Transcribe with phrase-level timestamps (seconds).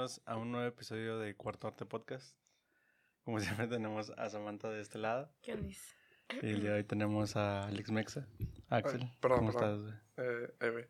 [0.00, 2.34] bienvenidos a un nuevo episodio de Cuarto Arte Podcast.
[3.22, 5.30] Como siempre tenemos a Samantha de este lado.
[5.42, 5.68] ¿Qué onda?
[6.40, 8.26] Y el día de hoy tenemos a Alex Mexa.
[8.70, 9.88] Axel, Ay, perdón, ¿cómo perdón.
[9.90, 10.00] estás?
[10.16, 10.26] güey?
[10.26, 10.86] Eh, ahí, güey.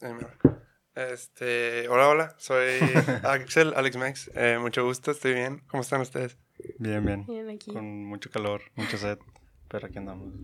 [0.00, 1.12] Ahí.
[1.12, 2.80] Este, hola, hola, soy
[3.22, 4.30] Axel, Alex Max.
[4.34, 5.62] Eh, mucho gusto, estoy bien.
[5.68, 6.36] ¿Cómo están ustedes?
[6.80, 7.26] Bien, bien.
[7.26, 7.72] Bien aquí.
[7.72, 9.20] Con mucho calor, mucha sed,
[9.68, 10.34] pero aquí andamos.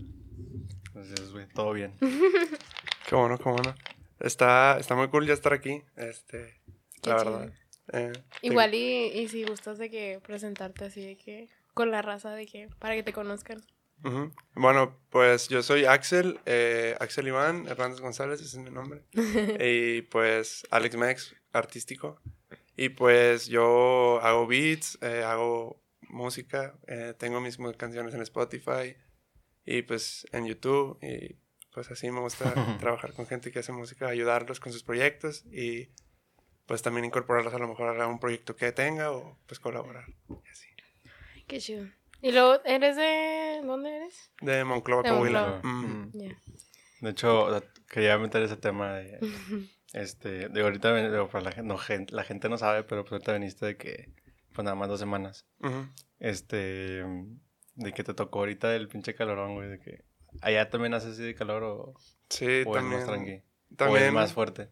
[0.93, 1.49] Gracias, güey.
[1.49, 1.95] Todo bien.
[3.11, 3.75] Qué bueno, qué bueno.
[4.21, 5.83] Está, está muy cool ya estar aquí.
[5.97, 6.61] Este,
[7.01, 7.39] Qué la chido.
[7.39, 7.53] verdad.
[7.91, 12.31] Eh, Igual y, y si gustas de que presentarte así de que con la raza
[12.31, 13.61] de que para que te conozcan.
[14.05, 14.31] Ujú.
[14.55, 19.01] Bueno, pues yo soy Axel, eh, Axel Iván Hernández González, ese es mi nombre.
[19.59, 22.21] y pues Alex Max, artístico.
[22.77, 28.95] Y pues yo hago beats, eh, hago música, eh, tengo mis canciones en Spotify
[29.65, 30.97] y pues en YouTube.
[31.03, 31.40] Y
[31.73, 35.89] pues así me gusta trabajar con gente que hace música, ayudarlos con sus proyectos y
[36.65, 40.05] pues también incorporarlos a lo mejor a un proyecto que tenga o pues colaborar.
[40.29, 40.67] y así.
[41.47, 41.85] Qué chido.
[42.21, 43.61] Y luego, ¿eres de.
[43.65, 44.31] ¿Dónde eres?
[44.41, 45.59] De Monclova, De Coahuila.
[45.63, 46.11] Mm.
[47.01, 49.19] De hecho, o sea, quería meter ese tema de...
[49.93, 53.33] Este, de ahorita, digo, para la, no, gen- la gente no sabe, pero pues ahorita
[53.33, 54.13] viniste de que,
[54.53, 55.45] pues nada más dos semanas.
[56.19, 57.03] Este,
[57.75, 60.05] de que te tocó ahorita el pinche calorón, güey, de que
[60.41, 61.93] allá también hace así de calor o,
[62.29, 62.99] Sí, o es también.
[62.99, 63.33] más tranqui.
[63.73, 64.69] O También, es más fuerte.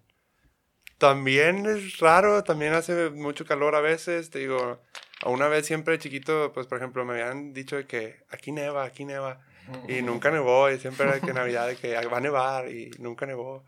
[0.97, 4.30] también es raro, también hace mucho calor a veces.
[4.30, 4.81] Te digo,
[5.21, 8.83] a una vez siempre chiquito, pues por ejemplo, me habían dicho de que aquí neva,
[8.83, 9.41] aquí neva.
[9.87, 13.27] Y nunca nevó, y siempre era que Navidad, de que va a nevar, y nunca
[13.27, 13.63] nevó.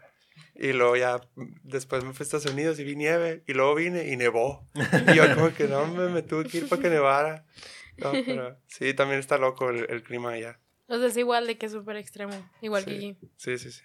[0.55, 1.21] Y luego ya
[1.63, 4.67] después me fui a Estados Unidos y vi nieve, y luego vine y nevó.
[5.07, 7.45] Y yo como que no, me, me tuve que ir para que nevara.
[7.97, 10.59] No, pero sí, también está loco el, el clima allá.
[10.91, 12.33] O sea, es igual de que es súper extremo.
[12.61, 12.97] Igual que Sí.
[13.19, 13.31] aquí.
[13.37, 13.81] Sí, sí, sí.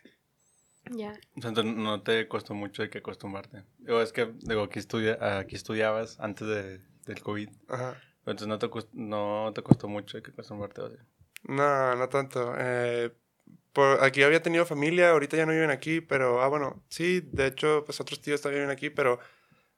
[0.90, 1.12] Ya.
[1.12, 3.64] O entonces no te costó mucho de que acostumbrarte.
[3.78, 7.48] Digo, es que, digo, aquí, estudia, aquí estudiabas antes de, del COVID.
[7.68, 8.00] Ajá.
[8.20, 10.80] Entonces no te, cos- no te costó mucho de que acostumbrarte.
[10.80, 10.98] O sea.
[11.44, 12.54] No, no tanto.
[12.58, 13.12] Eh,
[13.72, 17.46] por, aquí había tenido familia, ahorita ya no viven aquí, pero, ah, bueno, sí, de
[17.46, 19.18] hecho, pues otros tíos también viven aquí, pero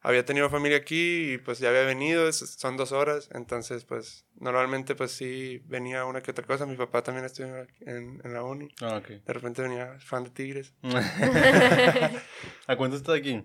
[0.01, 4.95] había tenido familia aquí y pues ya había venido, son dos horas, entonces pues normalmente
[4.95, 8.69] pues sí venía una que otra cosa, mi papá también estudió en, en la uni,
[8.81, 9.09] Ah, ok.
[9.09, 10.73] de repente venía fan de Tigres.
[12.67, 13.35] ¿A cuánto estás aquí?
[13.35, 13.45] No,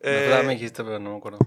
[0.00, 1.38] Eh, verdad me dijiste, pero no me acuerdo.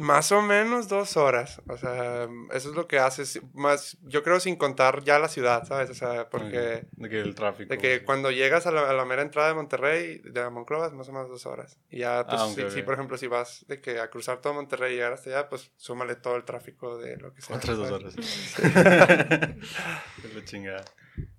[0.00, 4.40] Más o menos dos horas, o sea, eso es lo que haces, más, yo creo
[4.40, 5.88] sin contar ya la ciudad, ¿sabes?
[5.88, 6.86] O sea, porque...
[6.92, 7.72] De que el tráfico.
[7.72, 8.04] De que sí.
[8.04, 11.12] cuando llegas a la, a la mera entrada de Monterrey, de Monclova, es más o
[11.12, 11.78] menos dos horas.
[11.90, 14.94] Y ya, pues, Ah, si, por ejemplo, si vas de que a cruzar todo Monterrey
[14.94, 17.54] y llegar hasta allá, pues, súmale todo el tráfico de lo que sea.
[17.56, 18.14] Otras dos horas.
[20.24, 20.84] Es la chingada.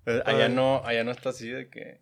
[0.06, 2.00] Eh, Allá no, allá no está así de que...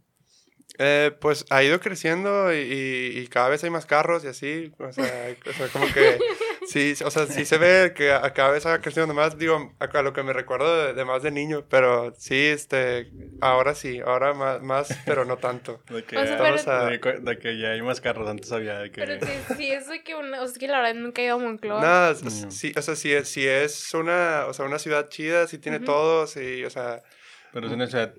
[0.79, 4.73] Eh, pues, ha ido creciendo y, y- y cada vez hay más carros y así.
[4.79, 6.19] O sea, o sea, como que...
[6.67, 9.85] Sí, o sea, sí se ve que a- cada vez ha crecido más, digo, a,
[9.85, 13.11] a lo que me recuerdo de, de más de niño, pero sí, este,
[13.43, 15.83] ahora sí, ahora más, más pero no tanto.
[15.91, 18.27] De que, O sea, pero- a- de, de que ya hay más carros.
[18.29, 19.03] Antes había de que...
[19.05, 20.41] Pero si, si es de que una.
[20.41, 21.81] O sea, que la verdad nunca he ido a Monclova.
[21.83, 22.51] Nada, Mm.
[22.51, 25.77] sí, o sea, si es, si es una, o sea, una ciudad chida, sí tiene
[25.79, 25.87] Ujú.
[25.87, 27.03] todo, sí, o sea,
[27.53, 28.15] Pero es una ciudad,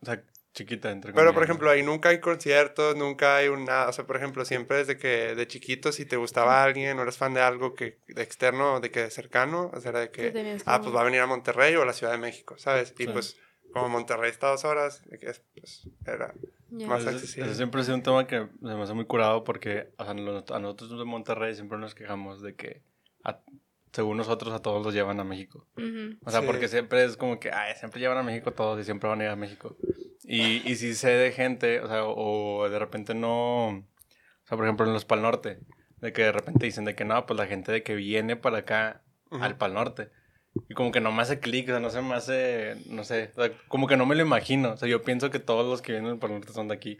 [0.00, 0.22] o sea,
[0.64, 3.92] chiquita, entre pero por comillas, ejemplo, ahí nunca hay conciertos, nunca hay un nada, o
[3.92, 7.34] sea, por ejemplo, siempre desde que de chiquito, si te gustaba alguien o eres fan
[7.34, 10.62] de algo que de externo, de que de cercano, o sea, era de que, tenías
[10.66, 12.94] ah, pues va a venir a Monterrey o a la Ciudad de México, ¿sabes?
[12.98, 13.10] Y Sí.
[13.12, 13.36] pues,
[13.72, 16.34] como Monterrey está a dos horas, que pues, era,
[16.70, 16.86] Ya.
[16.88, 17.46] más accesible.
[17.48, 20.10] ese siempre ha sido un tema que se me hace muy curado porque o sea,
[20.12, 22.82] a nosotros de Monterrey siempre nos quejamos de que,
[23.24, 23.40] a-
[23.92, 25.66] según nosotros, a todos los llevan a México.
[25.76, 26.16] Ujú.
[26.24, 26.46] O sea, Sí.
[26.46, 29.24] porque siempre es como que, ay, siempre llevan a México todos y siempre van a
[29.24, 29.76] ir a México.
[30.32, 33.84] Y, y si sé de gente, o sea, o, de repente no, o
[34.44, 35.58] sea, por ejemplo, en los Pal Norte,
[36.00, 38.58] de que de repente dicen de que no, pues la gente de que viene para
[38.58, 39.42] acá Ujú.
[39.42, 40.10] al Pal Norte.
[40.68, 43.30] Y como que no me hace clic, o sea, no se me hace, no sé,
[43.36, 44.72] o sea, como que no me lo imagino.
[44.72, 46.98] O sea, yo pienso que todos los que vienen al Pal Norte son de aquí.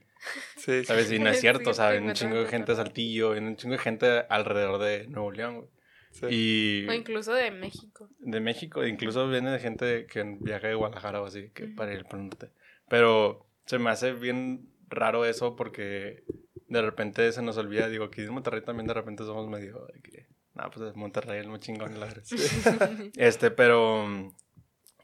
[0.56, 0.84] Sí, sí.
[0.84, 1.10] ¿Sabes?
[1.12, 2.04] Y no es Sí, cierto, te ¿saben?
[2.08, 2.76] Un chingo de gente de.
[2.76, 5.68] Saltillo, un chingo de gente alrededor de Nuevo León, güey.
[6.12, 6.26] sí.
[6.30, 8.08] Y O incluso de México.
[8.18, 11.74] de México, incluso viene de gente que viaja de Guadalajara o así, que Ujú.
[11.76, 12.50] para ir el norte.
[12.90, 16.24] Pero se me hace bien raro eso porque
[16.66, 20.00] de repente se nos olvida, digo, aquí en Monterrey también de repente somos medio de
[20.00, 22.24] que, nada, pues Monterrey es muy chingón, la verdad.
[23.16, 24.32] Este, pero mm,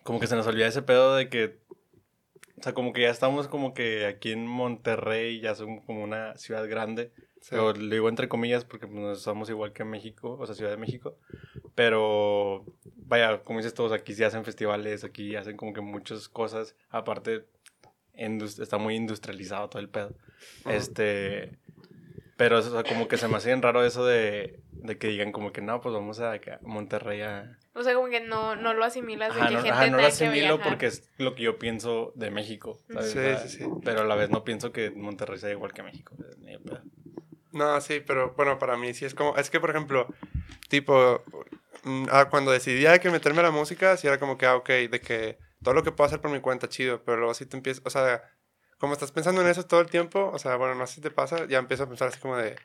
[0.03, 1.61] como que se nos olvida ese pedo de que,
[2.59, 6.37] o sea, como que ya estamos como que aquí en Monterrey ya somos como una
[6.37, 7.13] ciudad grande.
[7.41, 7.51] Sí.
[7.51, 10.73] Pero lo digo entre comillas porque pues, no somos igual que México, o sea, Ciudad
[10.73, 11.19] de México.
[11.77, 12.65] Pero,
[12.97, 16.75] vaya, como dices todos, aquí se hacen festivales, aquí hacen como que muchas cosas.
[16.89, 17.47] Aparte,
[18.17, 20.15] está muy industrializado todo el pedo.
[20.67, 21.51] Este,
[22.37, 25.33] pero o sea, como que se me hace bien raro eso de, de que digan
[25.33, 27.59] como que no, pues vamos a, a Monterrey a...
[27.75, 29.97] O sea, como que no, no lo asimilas de Ajá, que no, gente ajá, no
[29.99, 33.41] lo asimilo porque es lo que yo pienso de México, ¿sabes?
[33.41, 33.71] Sí, sí, sí.
[33.85, 36.15] Pero a la vez no pienso que Monterrey sea igual que México.
[37.53, 40.07] No, sí, pero bueno, para mí sí es como, es que por ejemplo,
[40.69, 41.23] tipo,
[41.85, 44.69] mm, ah, cuando decidí que meterme a la música, sí era como que, ah, ok,
[44.69, 47.57] de que todo lo que puedo hacer por mi cuenta, chido, pero luego sí te
[47.57, 48.23] empiezas, o sea,
[48.79, 51.11] como estás pensando en eso todo el tiempo, o sea, bueno, no sé si te
[51.11, 52.57] pasa, ya empiezo a pensar así como de,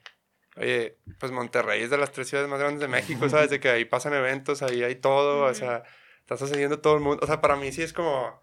[0.58, 3.50] oye, pues Monterrey es de las tres ciudades más grandes de México, ¿sabes?
[3.50, 5.84] De que ahí pasan eventos, ahí hay todo, o sea,
[6.20, 8.42] está sucediendo todo el mundo, o sea, para mí sí es como...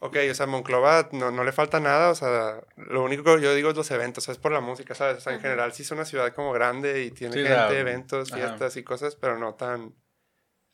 [0.00, 3.52] Ok, o sea, Monclova no, no le falta nada, o sea, lo único que yo
[3.52, 5.16] digo es los eventos, o sea, es por la música, ¿sabes?
[5.16, 5.48] O sea, en Ajá.
[5.48, 8.38] general sí es una ciudad como grande y tiene Sí, o gente, sea, eventos, ajá.
[8.38, 9.96] fiestas y cosas, pero no tan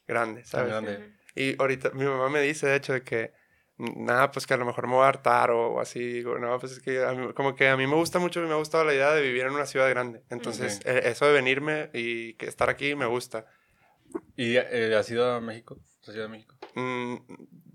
[0.06, 0.68] grande, ¿sabes?
[0.68, 1.13] grande.
[1.34, 3.32] Y ahorita mi mamá me dice, de hecho, de que
[3.76, 6.58] nada, pues que a lo mejor me voy a hartar o, o así, digo, no,
[6.60, 8.56] pues es que a mí- como que a mí me gusta mucho y me ha
[8.56, 10.86] gustado la idea de vivir en una ciudad grande, entonces Ok.
[10.86, 13.46] eh, eso de venirme y que estar aquí me gusta.
[14.36, 15.78] ¿Y eh, has ido a México?
[16.06, 16.54] ¿Has ido a México?
[16.76, 17.16] Mm,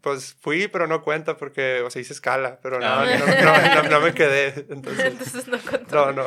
[0.02, 3.84] pues fui, pero no cuenta porque, o sea, hice escala, pero no, Ah, no, no,
[3.84, 5.06] no- no me quedé, entonces...
[5.06, 5.96] Entonces no contó.
[5.96, 6.26] No, no.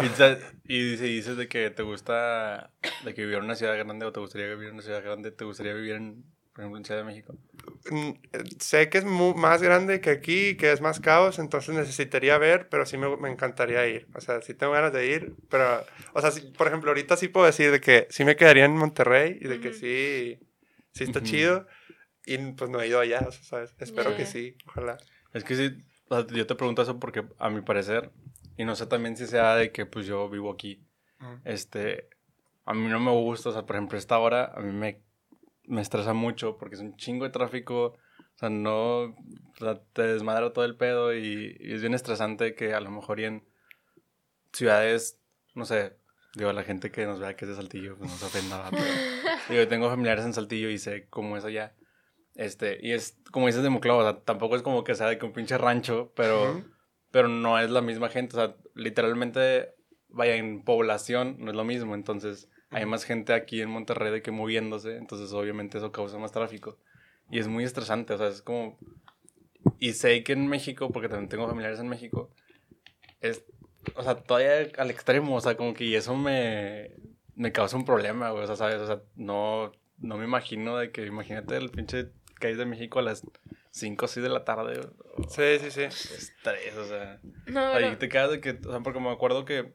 [0.66, 2.72] Y si dices de que te gusta
[3.04, 5.30] de que vivir en una ciudad grande o te gustaría vivir en una ciudad grande,
[5.32, 7.34] ¿te gustaría vivir en, por ejemplo, en Ciudad de México?
[7.90, 8.10] Mm,
[8.60, 12.68] Sé que es mu- más grande que aquí, que es más caos, entonces necesitaría ver,
[12.68, 14.06] pero sí me, me encantaría ir.
[14.14, 17.28] O sea, sí tengo ganas de ir, pero, o sea, sí- por ejemplo, ahorita sí
[17.28, 19.78] puedo decir de que sí me quedaría en Monterrey y de que Ujú.
[19.78, 20.38] sí,
[20.92, 21.28] sí está Ujú.
[21.28, 21.66] chido.
[22.24, 23.74] Y pues no he ido allá, o sea, ¿sabes?
[23.78, 24.96] Espero Ya, que sí, ojalá.
[25.32, 25.76] Es que sí,
[26.08, 28.10] o sea, yo te pregunto eso porque a mi parecer,
[28.56, 30.84] y no sé también si sea de que pues yo vivo aquí,
[31.20, 31.40] Ujú.
[31.44, 32.08] este,
[32.64, 35.02] a mí no me gusta, o sea, por ejemplo, esta hora a mí me,
[35.64, 39.14] me estresa mucho porque es un chingo de tráfico, o sea, no, o
[39.58, 43.20] sea, te desmadra todo el pedo y, y es bien estresante que a lo mejor
[43.20, 43.44] y en
[44.52, 45.20] ciudades,
[45.54, 45.96] no sé,
[46.34, 48.68] digo, a la gente que nos vea que es de Saltillo, pues no se ofenda,
[48.70, 48.82] pero
[49.48, 51.74] digo, tengo familiares en Saltillo y sé cómo es allá.
[52.34, 55.18] Este, y es como dices de Monclova, o sea, tampoco es como que sea de
[55.18, 56.64] que un pinche rancho, pero,
[57.10, 59.74] pero no es la misma gente, o sea, literalmente,
[60.08, 64.22] vaya, en población no es lo mismo, entonces hay más gente aquí en Monterrey de
[64.22, 66.78] que moviéndose, entonces obviamente eso causa más tráfico.
[67.30, 68.78] Y es muy estresante, o sea, es como...
[69.78, 72.30] Y sé que en México, porque también tengo familiares en México,
[73.20, 73.44] es,
[73.94, 76.90] o sea, todavía al extremo, o sea, como que y eso me,
[77.36, 78.76] me causa un problema, güey, o sea, ¿sabes?
[78.76, 82.10] O sea, no, no me imagino de que, imagínate el pinche
[82.40, 83.24] hay de México a las
[83.70, 85.82] 5 o 6 de la tarde, o- Sí, sí, sí.
[85.82, 87.20] estrés, o sea...
[87.46, 89.72] No, Ahí pero- te quedas de que, o sea, porque me acuerdo que,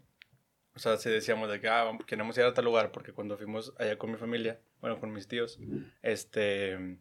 [0.77, 3.73] o sea, si decíamos de que, ah, queremos ir a tal lugar, porque cuando fuimos
[3.79, 5.59] allá con mi familia, bueno, con mis tíos,
[6.03, 6.97] este,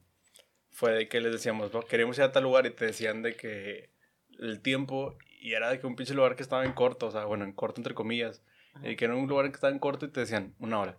[0.71, 3.35] fue de que les decíamos, "No, queremos ir a tal lugar, y te decían de
[3.37, 3.91] que
[4.39, 7.25] el tiempo, y era de que un pinche lugar que estaba en corto, o sea,
[7.27, 8.43] bueno, en corto entre comillas,
[8.83, 10.99] y que era un lugar que estaba en corto y te decían una hora.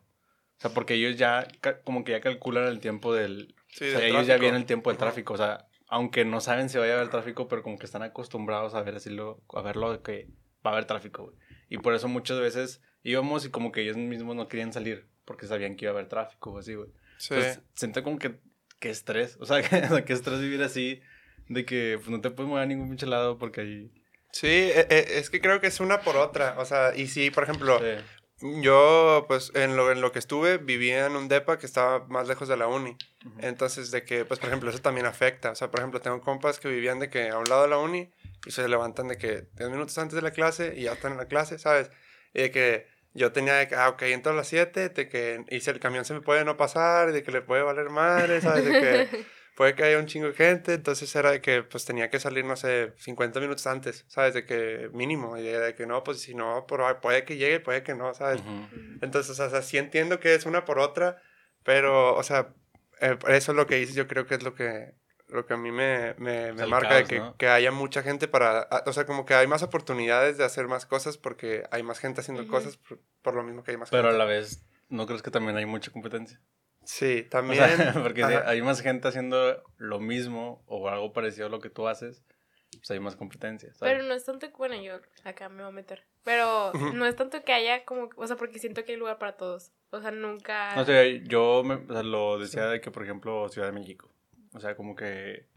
[0.57, 1.47] O sea, porque ellos ya,
[1.83, 4.41] como que ya calculan el tiempo del, Sí, o sea, ellos ya tráfico.
[4.41, 5.06] vienen el tiempo del Ajá.
[5.07, 8.01] tráfico, o sea, aunque no saben si vaya a haber tráfico, pero como que están
[8.01, 10.27] acostumbrados a ver así lo, a verlo de que
[10.65, 11.35] va a haber tráfico, güey.
[11.69, 15.47] Y por eso muchas veces íbamos y como que ellos mismos no querían salir porque
[15.47, 16.89] sabían que iba a haber tráfico o así, güey.
[17.17, 17.33] Sí.
[17.33, 18.39] Entonces, siento como que,
[18.79, 21.01] que estrés, o sea, que, o sea, que estrés vivir así,
[21.49, 23.92] de que pues, no te puedes mover a ningún pinche lado porque ahí...
[24.31, 26.56] Sí, e- e- es que creo que es una por otra.
[26.59, 28.61] O sea, y sí, por ejemplo, Sí.
[28.61, 32.27] yo, pues, en lo, en lo que estuve, vivía en un depa que estaba más
[32.27, 32.97] lejos de la uni.
[33.25, 33.35] Ujú.
[33.39, 35.51] Entonces, de que, pues, por ejemplo, eso también afecta.
[35.51, 37.77] O sea, por ejemplo, tengo compas que vivían de que a un lado de la
[37.80, 38.11] uni
[38.45, 41.17] y se levantan de que 10 minutos antes de la clase y ya están en
[41.17, 41.89] la clase, ¿sabes?
[42.33, 45.44] Y de que yo tenía de que, ah, ok, entro a las 7, de que,
[45.49, 48.41] y si el camión se me puede no pasar, de que le puede valer madre,
[48.41, 48.65] ¿sabes?
[48.65, 49.25] De que
[49.57, 52.45] puede que haya un chingo de gente, entonces era de que, pues, tenía que salir,
[52.45, 54.35] no sé, 50 minutos antes, ¿sabes?
[54.35, 57.81] De que mínimo, y de que no, pues, si no, pero puede que llegue, puede
[57.81, 58.39] que no, ¿sabes?
[58.41, 58.67] Ujú.
[59.01, 61.19] Entonces, o sea, sí entiendo que es una por otra,
[61.63, 62.53] pero, o sea,
[63.01, 64.94] eh, eso es lo que dices, yo creo que es lo que,
[65.29, 67.35] lo que a mí me, me, me marca, caos, de que, ¿no?
[67.37, 70.67] que haya mucha gente para, a- o sea, como que hay más oportunidades de hacer
[70.67, 73.89] más cosas porque hay más gente haciendo cosas por, por lo mismo que hay más
[73.89, 76.39] Pero a la vez, ¿no crees que también hay mucha competencia?
[76.85, 77.75] Sí, O también.
[77.77, 81.69] sea, porque si hay más gente haciendo lo mismo o algo parecido a lo que
[81.69, 82.23] tú haces,
[82.71, 83.95] pues hay más competencia, ¿sabes?
[83.95, 86.05] Pero no es tanto que, bueno, yo acá me voy a meter.
[86.23, 89.35] Pero no es tanto que haya como, o sea, porque siento que hay lugar para
[89.35, 89.71] todos.
[89.89, 90.73] O sea, nunca...
[90.75, 94.09] No sé, yo me, o sea, lo decía de que, por ejemplo, Ciudad de México.
[94.57, 95.47] O sea, como que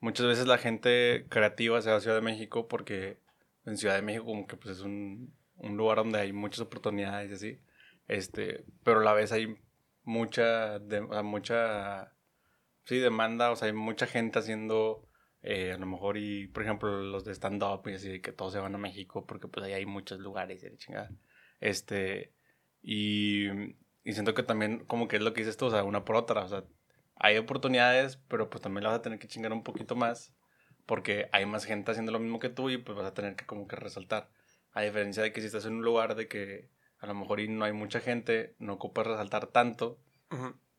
[0.00, 3.18] muchas veces la gente creativa se va a Ciudad de México porque
[3.66, 7.30] en Ciudad de México como que pues es un, un lugar donde hay muchas oportunidades
[7.30, 7.60] y así.
[8.08, 9.56] Este, pero a la vez hay
[10.04, 12.12] mucha, de- mucha,
[12.84, 15.08] sí, demanda, o sea, hay mucha gente haciendo
[15.44, 18.60] Eh, a lo mejor, y por ejemplo, los de stand-up y así, que todos se
[18.60, 21.10] van a México porque pues ahí hay muchos lugares y la.
[21.60, 22.32] Este,
[22.82, 23.48] y,
[24.04, 26.14] y siento que también, como que es lo que dices tú, o sea, una por
[26.16, 26.64] otra, o sea,
[27.22, 30.34] hay oportunidades, pero pues también la vas a tener que chingar un poquito más
[30.86, 33.46] porque hay más gente haciendo lo mismo que tú y pues vas a tener que
[33.46, 34.28] como que resaltar.
[34.72, 37.48] A diferencia de que si estás en un lugar de que a lo mejor y
[37.48, 39.98] no hay mucha gente, no ocupas resaltar tanto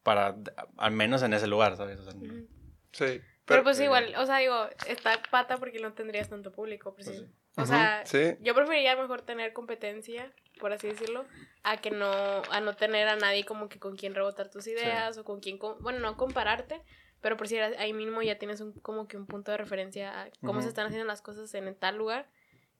[0.03, 0.35] para,
[0.77, 1.99] al menos en ese lugar, ¿sabes?
[1.99, 2.47] O sea, Ujú.
[2.91, 3.21] Sí.
[3.45, 6.93] Pero, pues eh, igual, o sea, digo, está pata porque no tendrías tanto público.
[6.93, 7.25] pues, Pues sí.
[7.25, 7.31] sí.
[7.55, 8.35] O sea, sí.
[8.41, 11.25] yo preferiría mejor tener competencia, por así decirlo,
[11.61, 12.11] a que no,
[12.49, 15.59] a no tener a nadie como que con quien rebotar tus ideas o con quien,
[15.79, 16.81] bueno, no compararte,
[17.21, 20.29] pero por si ahí mismo ya tienes un, como que un punto de referencia a
[20.41, 22.27] cómo se están haciendo las cosas en tal lugar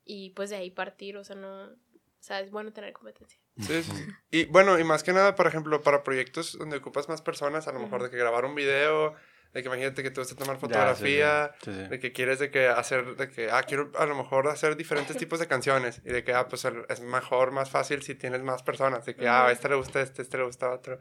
[0.06, 1.76] y pues de ahí partir, o sea, no, o
[2.20, 3.40] sea, es bueno tener competencia.
[3.60, 3.92] Sí, sí.
[4.32, 7.72] Y bueno, y más que nada, por ejemplo, para proyectos donde ocupas más personas, a
[7.72, 9.14] lo mejor de que grabar un video,
[9.54, 11.88] de que imagínate que te gusta tomar Ya, sí, fotografía, sí, sí.
[11.88, 15.16] de que quieres de que hacer, de que, ah, quiero a lo mejor hacer diferentes
[15.18, 18.64] tipos de canciones, y de que, ah, pues es mejor, más fácil si tienes más
[18.64, 20.98] personas, de que, ah, a este le gusta este, este le gusta otro.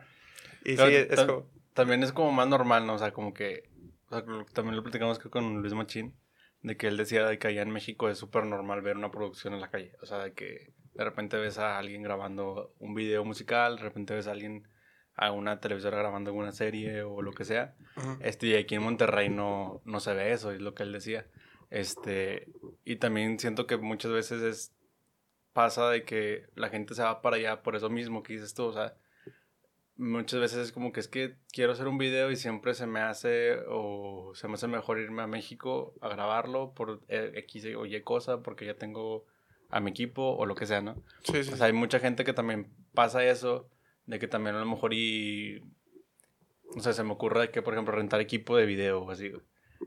[0.64, 2.94] Y Pero sí, es como, También es como más normal, ¿no?
[2.94, 3.70] O sea, como que,
[4.10, 6.14] o sea, también lo platicamos creo, con Luis Machín,
[6.60, 9.54] de que él decía de que allá en México es súper normal ver una producción
[9.54, 9.92] en la calle.
[10.02, 14.14] O sea, de que de repente ves a alguien grabando un video musical, de repente
[14.14, 14.68] ves a alguien
[15.14, 17.74] a una televisora grabando alguna serie o lo que sea.
[17.96, 20.92] ujú, Este, y aquí en Monterrey no, no se ve eso, es lo que él
[20.92, 21.26] decía.
[21.70, 22.48] Este,
[22.84, 24.72] y también siento que muchas veces es,
[25.52, 28.64] pasa de que la gente se va para allá por eso mismo que dices tú,
[28.64, 28.94] o sea,
[29.96, 33.00] muchas veces es como que es que quiero hacer un video y siempre se me
[33.00, 37.86] hace o se me hace mejor irme a México a grabarlo por eh, X o
[37.86, 39.26] Y cosa porque ya tengo
[39.70, 40.96] a mi equipo o lo que sea, ¿no?
[41.22, 43.68] sí, sí, O sea, hay mucha gente que también pasa eso,
[44.06, 45.62] de que también a lo mejor y...
[46.76, 49.30] O sea, se me ocurre que, por ejemplo, rentar equipo de video o así.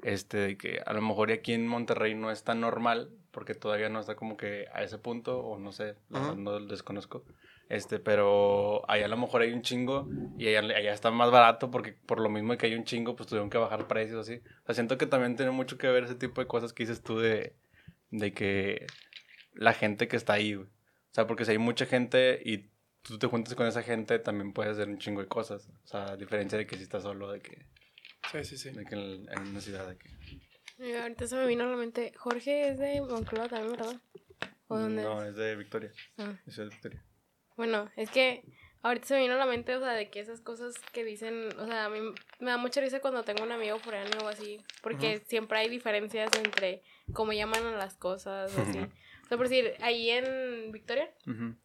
[0.04, 3.56] Este, de que a lo mejor y aquí en Monterrey no es tan normal, porque
[3.56, 6.36] todavía no está como que a ese punto, o no sé, Ujú.
[6.36, 7.24] no lo desconozco.
[7.68, 10.08] Este, pero allá a lo mejor hay un chingo
[10.38, 13.28] y allá, allá está más barato porque por lo mismo que hay un chingo, pues
[13.28, 14.36] tuvieron que bajar precios así.
[14.62, 17.02] O sea, siento que también tiene mucho que ver ese tipo de cosas que dices
[17.02, 17.56] tú de,
[18.12, 18.86] de que
[19.54, 20.68] la gente que está ahí, güey.
[20.68, 22.70] O sea, porque si hay mucha gente y
[23.08, 25.68] tú te juntas con esa gente, también puedes hacer un chingo de cosas.
[25.84, 27.66] O sea, a diferencia de que si estás solo, de que,
[28.32, 28.70] sí, sí, sí.
[28.72, 30.10] de que en, en una ciudad, de que...
[30.78, 34.02] Y ahorita se me vino a la mente, Jorge es de Monclova también, ¿verdad?
[34.68, 35.30] ¿O dónde No, es?
[35.30, 35.92] es de Victoria.
[36.18, 36.34] Ah.
[36.46, 37.06] Es de Victoria.
[37.56, 38.44] Bueno, es que
[38.82, 41.50] ahorita se me vino a la mente, o sea, de que esas cosas que dicen,
[41.58, 42.00] o sea, a mí
[42.40, 46.30] me da mucha risa cuando tengo un amigo foráneo o así, porque siempre hay diferencias
[46.38, 46.84] entre
[47.14, 48.80] cómo llaman a las cosas o así.
[48.80, 48.88] Ujú.
[49.24, 51.56] O sea, por decir, ahí en Victoria, Ujú.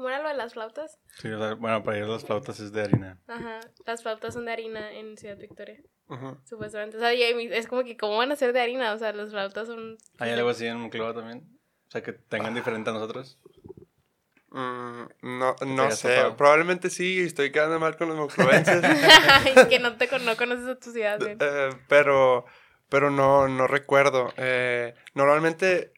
[0.00, 0.98] ¿Cómo era lo de las flautas?
[1.18, 1.28] Sí,
[1.58, 3.18] bueno, para ir a las flautas es de harina.
[3.26, 5.78] Ajá, las flautas son de harina en Ciudad Victoria,
[6.08, 6.38] Ujú.
[6.42, 6.96] supuestamente.
[6.96, 8.94] O sea, y ahí es como que, ¿cómo van a ser de harina?
[8.94, 9.98] O sea, las flautas son...
[10.18, 11.46] ¿Hay algo así en Monclova también?
[11.88, 13.38] O sea, que tengan diferente a nosotros.
[14.52, 15.02] Mm,
[15.38, 16.36] no, no sé, topado.
[16.38, 18.80] probablemente sí, estoy quedando mal con los monclovenses.
[19.68, 21.20] que no te no conoces a tu ciudad.
[21.22, 22.46] Eh, pero,
[22.88, 24.32] pero no, no recuerdo.
[24.38, 25.92] Eh, normalmente,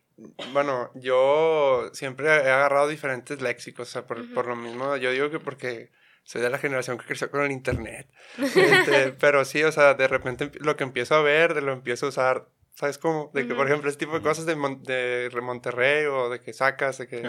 [0.53, 5.31] bueno, yo siempre he agarrado diferentes léxicos, o sea, por, por lo mismo, yo digo
[5.31, 5.91] que porque
[6.25, 8.09] soy de la generación que creció con el internet.
[8.57, 12.07] Este, pero sí, o sea, de repente lo que empiezo a ver, de lo empiezo
[12.07, 13.31] a usar, ¿sabes cómo?
[13.35, 16.53] De que, por ejemplo, ese tipo de cosas de, Mon- de Monterrey o de que
[16.53, 17.27] sacas, de que sí.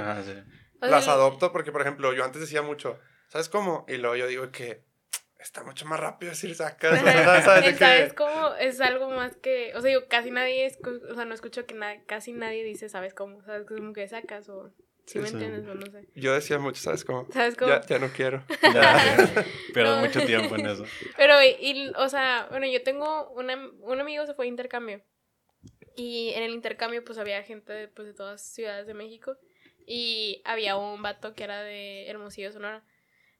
[0.81, 3.85] Las adopto porque, por ejemplo, yo antes decía mucho, ¿sabes cómo?
[3.87, 4.83] Y luego yo digo que
[5.43, 6.93] está mucho más rápido decir sacas.
[7.01, 7.77] o sea, ¿sabes?
[7.77, 8.55] ¿Sabes cómo?
[8.59, 9.73] Es algo más que.
[9.75, 10.71] O sea, yo casi nadie.
[11.11, 13.43] o sea, no escucho que na- casi nadie dice, ¿sabes cómo?
[13.43, 14.49] ¿Sabes como que sacas?
[14.49, 14.71] O.
[15.05, 15.33] Si Sí, me sí.
[15.33, 16.07] entiendes o no sé.
[16.15, 17.27] Yo decía mucho, ¿sabes cómo?
[17.33, 17.69] ¿Sabes cómo?
[17.71, 18.41] Ya, ya no quiero.
[18.73, 20.01] Ya, pierdo No.
[20.01, 20.85] mucho tiempo en eso.
[21.17, 25.01] Pero, y, y, o sea, bueno, yo tengo una, un amigo se fue a intercambio.
[25.97, 29.37] Y en el intercambio, pues había gente de, pues, de todas ciudades de México.
[29.85, 32.83] Y había un vato que era de Hermosillo, Sonora.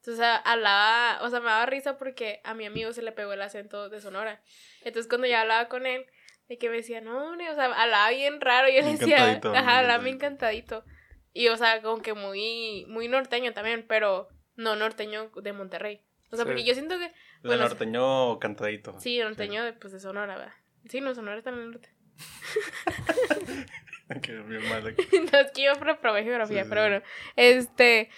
[0.05, 3.41] Entonces hablaba, o sea, me daba risa porque a mi amigo se le pegó el
[3.41, 4.41] acento de Sonora.
[4.81, 6.05] Entonces cuando yo hablaba con él,
[6.49, 8.67] de que me decía, no, hombre, o sea, hablaba bien raro.
[8.67, 10.83] Y yo le decía, ajá, hablaba encantadito.
[11.31, 16.01] Y, o sea, como que muy, muy norteño también, pero no norteño de Monterrey.
[16.31, 16.49] O sea, Sí.
[16.51, 18.99] porque yo siento que Bueno, norteño cantadito.
[18.99, 20.53] Sí, norteño de, pues, de Sonora, ¿verdad?
[20.89, 21.89] Sí, no, Sonora está en el norte.
[24.13, 26.89] No, es que yo reprobé geografía, Sí, sí, pero sí.
[26.89, 27.05] bueno.
[27.35, 28.09] Este,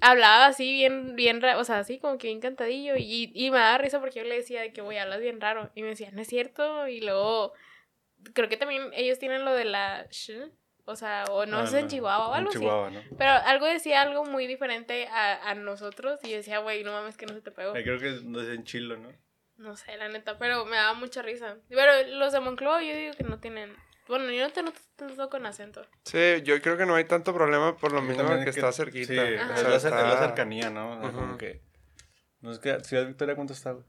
[0.00, 2.94] hablaba así bien, bien, o sea, así como que bien cantadillo.
[2.96, 5.70] Y, y me daba risa porque yo le decía de que, voy, hablas bien raro.
[5.74, 6.86] Y me decía, no es cierto.
[6.88, 7.52] Y luego,
[8.34, 10.32] creo que también ellos tienen lo de la sh,
[10.84, 12.58] o sea, o no Ah, sé, en no, Chihuahua o algo En así.
[12.64, 13.00] Chihuahua, ¿no?
[13.18, 16.18] Pero algo decía algo muy diferente a, a nosotros.
[16.24, 17.74] Y yo decía, güey, no mames que no se te pegó.
[17.76, 19.12] Eh, Creo que no es en Chilo, ¿no?
[19.56, 21.56] No sé, la neta, pero me daba mucha risa.
[21.68, 23.74] Pero los de Moncloa yo digo que no tienen...
[24.08, 25.86] Bueno, yo no te noto tanto con acento.
[26.04, 29.06] Sí, yo creo que no hay tanto problema por lo mismo que, es está cerquita.
[29.12, 30.98] Sí, O es, sea, la, cercanía, ¿no?
[30.98, 31.60] O sea, como que...
[32.40, 32.80] No es que...
[32.84, 33.84] Ciudad Victoria, ¿cuánto está, güey?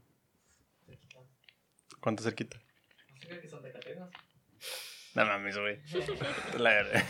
[2.00, 2.58] ¿Cuánto cerquita?
[2.58, 4.10] No sé que son de cadenas.
[5.14, 5.80] No mames, güey.
[6.58, 7.04] La verga.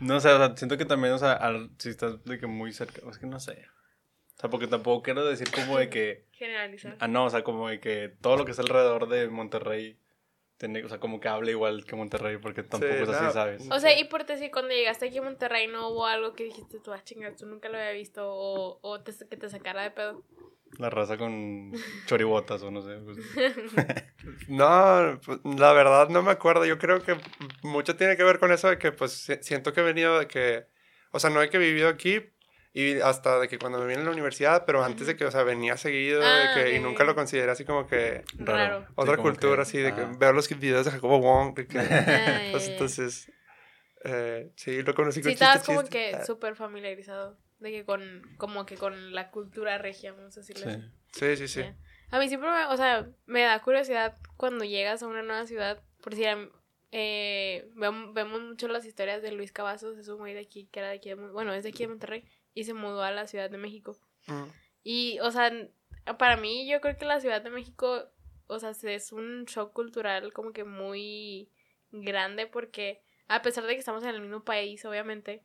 [0.00, 2.72] No sé, o sea, siento que también, o sea, al- si estás de que muy
[2.72, 3.66] cerca, es que no sé.
[4.36, 6.96] O sea, porque tampoco quiero decir como de que, Generalizar.
[7.00, 9.98] ah, no, o sea, como de que todo lo que está alrededor de Monterrey,
[10.58, 13.32] tiene, o sea, como que habla igual que Monterrey, porque tampoco es así, no.
[13.32, 13.68] ¿sabes?
[13.70, 16.78] O sea, y por decir, cuando llegaste aquí a Monterrey no hubo algo que dijiste
[16.80, 19.90] tú, ah, chingas, tú nunca lo había visto o, o te, que te sacara de
[19.90, 20.22] pedo.
[20.78, 21.72] La raza con
[22.06, 22.96] choribotas o no sé.
[23.04, 23.18] pues.
[24.48, 26.64] No, pues, la verdad no me acuerdo.
[26.64, 27.16] Yo creo que
[27.62, 30.26] mucho tiene que ver con eso de que, pues, si- siento que he venido de
[30.26, 30.66] que,
[31.12, 32.20] o sea, no hay que he vivido aquí
[32.78, 35.30] y hasta de que cuando me vine a la universidad, pero antes de que, o
[35.30, 38.80] sea, venía seguido de Ah, que, y nunca lo consideré así como que Raro.
[38.86, 40.12] Sí, otra cultura, que- así de que ajá.
[40.18, 43.32] veo los videos de Jacobo Wong, de que, Ah, pues, entonces,
[44.04, 47.38] eh, sí, lo conocí con Sí, estabas como que Ah, súper familiarizado.
[47.60, 50.82] De que con, como que con la cultura regia, vamos a decirlo así.
[51.12, 51.36] Sí.
[51.36, 51.60] Sí, sí, sí.
[51.60, 51.74] Ya.
[52.10, 55.82] A mí siempre, me, o sea, me da curiosidad cuando llegas a una nueva ciudad.
[56.02, 56.24] Por si
[56.92, 60.80] eh, vemos, vemos mucho las historias de Luis Cavazos, es un güey de aquí, que
[60.80, 62.24] era de aquí, de, bueno, es de aquí de Monterrey,
[62.56, 63.96] y se mudó a la Ciudad de México.
[64.26, 64.44] Mm.
[64.82, 65.52] Y, o sea,
[66.18, 68.08] para mí yo creo que la Ciudad de México,
[68.48, 71.48] o sea, se- es un shock cultural como que muy
[71.92, 75.42] grande porque a pesar de que estamos en el mismo país, obviamente,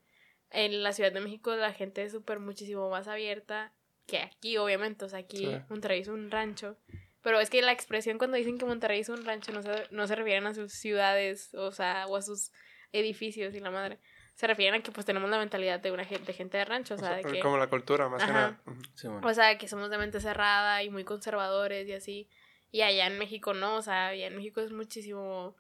[0.51, 3.73] en la Ciudad de México la gente es súper muchísimo más abierta
[4.07, 5.05] que aquí, obviamente.
[5.05, 5.51] O sea, aquí Sí.
[5.69, 6.77] Monterrey es un rancho.
[7.23, 10.07] Pero es que la expresión cuando dicen que Monterrey es un rancho no se, no
[10.07, 12.51] se refieren a sus ciudades, o sea, o a sus
[12.93, 13.99] edificios y la madre.
[14.41, 16.95] Se refieren a que pues tenemos la mentalidad de una gente, de gente de rancho,
[16.95, 17.41] o sea, de que...
[17.41, 18.59] Como la cultura, más que nada.
[18.95, 19.27] Sí, bueno.
[19.27, 22.27] O sea, que somos de mente cerrada y muy conservadores y así.
[22.71, 25.55] Y allá en México no, o sea, allá en México es muchísimo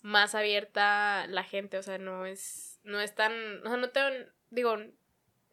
[0.00, 4.00] más abierta la gente, o sea, no es, no es tan, o sea, no te,
[4.48, 4.74] digo,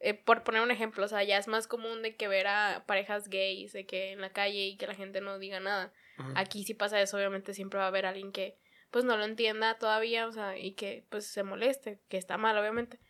[0.00, 2.84] eh, por poner un ejemplo, o sea, ya es más común de que ver a
[2.86, 5.92] parejas gays, de que en la calle y que la gente no diga nada.
[6.36, 8.56] Aquí si pasa eso, obviamente siempre va a haber alguien que
[8.92, 12.56] pues no lo entienda todavía, o sea, y que pues se moleste, que está mal,
[12.58, 13.00] obviamente.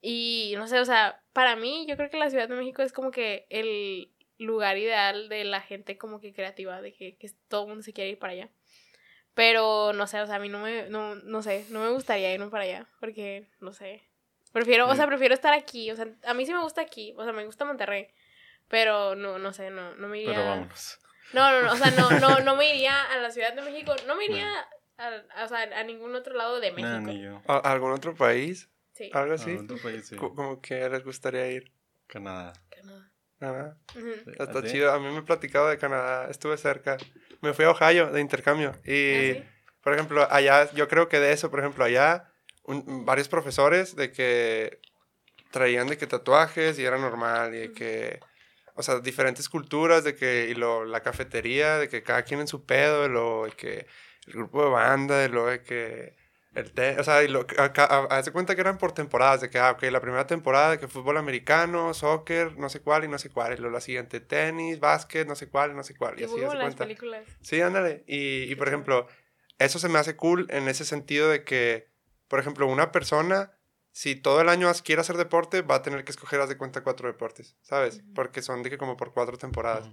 [0.00, 2.90] Y no sé, o sea, para mí yo creo que la Ciudad de México es
[2.90, 7.64] como que el lugar ideal de la gente como que creativa, de que, que todo
[7.64, 8.48] el mundo se quiere ir para allá.
[9.34, 12.32] Pero no sé, o sea, a mí no me, no, no sé, no me gustaría
[12.32, 14.02] irme para allá, porque no sé.
[14.52, 17.24] Prefiero, o sea, prefiero estar aquí, o sea, a mí sí me gusta aquí, o
[17.24, 18.08] sea, me gusta Monterrey,
[18.68, 20.34] pero no, no sé, no, no me iría.
[20.34, 20.98] Pero vámonos.
[21.34, 23.94] No, no, no, o sea, no, no, no me iría a la Ciudad de México,
[24.06, 24.50] no me iría
[25.00, 26.88] a, a- o sea, a ningún otro lado de México.
[26.88, 27.42] Nah, ni yo.
[27.46, 28.68] ¿A- ¿Algún otro país?
[28.94, 29.52] Sí, ¿Algo A así?
[29.52, 30.16] otro país, sí.
[30.16, 31.72] Como que les gustaría ir.
[32.06, 32.52] Canadá.
[33.38, 33.78] Canadá.
[33.94, 34.00] Sí,
[34.38, 34.92] Está ¿a chido.
[34.92, 36.28] A mí me he platicado de Canadá.
[36.30, 36.98] Estuve cerca.
[37.40, 38.72] Me fui a Ohio de intercambio.
[38.84, 39.44] Y, ¿Ah, sí?
[39.82, 42.30] por ejemplo, allá, yo creo que de eso, por ejemplo, allá,
[42.64, 44.80] un- varios profesores de que
[45.50, 47.54] traían de que tatuajes y era normal.
[47.54, 48.20] Y de que,
[48.74, 52.48] o sea, diferentes culturas, de que, y lo, la cafetería, de que cada quien en
[52.48, 53.86] su pedo, y lo, de que
[54.26, 56.16] el grupo de banda, de lo de que.
[56.52, 59.58] El te- o sea, y lo, a- hace cuenta que eran por temporadas, de que,
[59.60, 63.18] ah, ok, la primera temporada de que fútbol americano, soccer, no sé cuál y no
[63.18, 66.18] sé cuál, y luego la siguiente tenis, básquet, no sé cuál y no sé cuál,
[66.18, 66.84] y Y así, como hace las cuenta.
[66.84, 67.22] películas.
[67.40, 68.02] Sí, ándale.
[68.08, 69.06] Y, y por ejemplo,
[69.60, 71.88] eso se me hace cool en ese sentido de que,
[72.26, 73.52] por ejemplo, una persona,
[73.92, 76.82] si todo el año quiere hacer deporte, va a tener que escoger, haz de cuenta,
[76.82, 78.02] cuatro deportes, ¿sabes?
[78.12, 79.88] Porque son de que como por cuatro temporadas.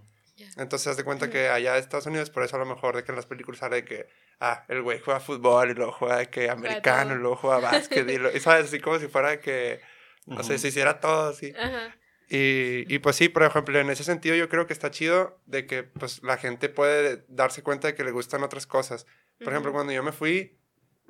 [0.57, 3.03] Entonces, haz de cuenta que allá en Estados Unidos, por eso a lo mejor de
[3.03, 4.07] que en las películas sale de que,
[4.39, 8.09] ah, el güey juega fútbol y luego juega de que americano y luego juega básquet
[8.09, 9.81] y, lo, y sabes, así como si fuera de que,
[10.25, 10.61] no sé, Ujú.
[10.61, 11.53] se hiciera todo así.
[11.57, 11.95] Ajá.
[12.29, 15.65] Y, y pues sí, por ejemplo, en ese sentido yo creo que está chido de
[15.65, 19.05] que pues la gente puede darse cuenta de que le gustan otras cosas.
[19.39, 19.77] Por ejemplo, Ujú.
[19.77, 20.59] cuando yo me fui,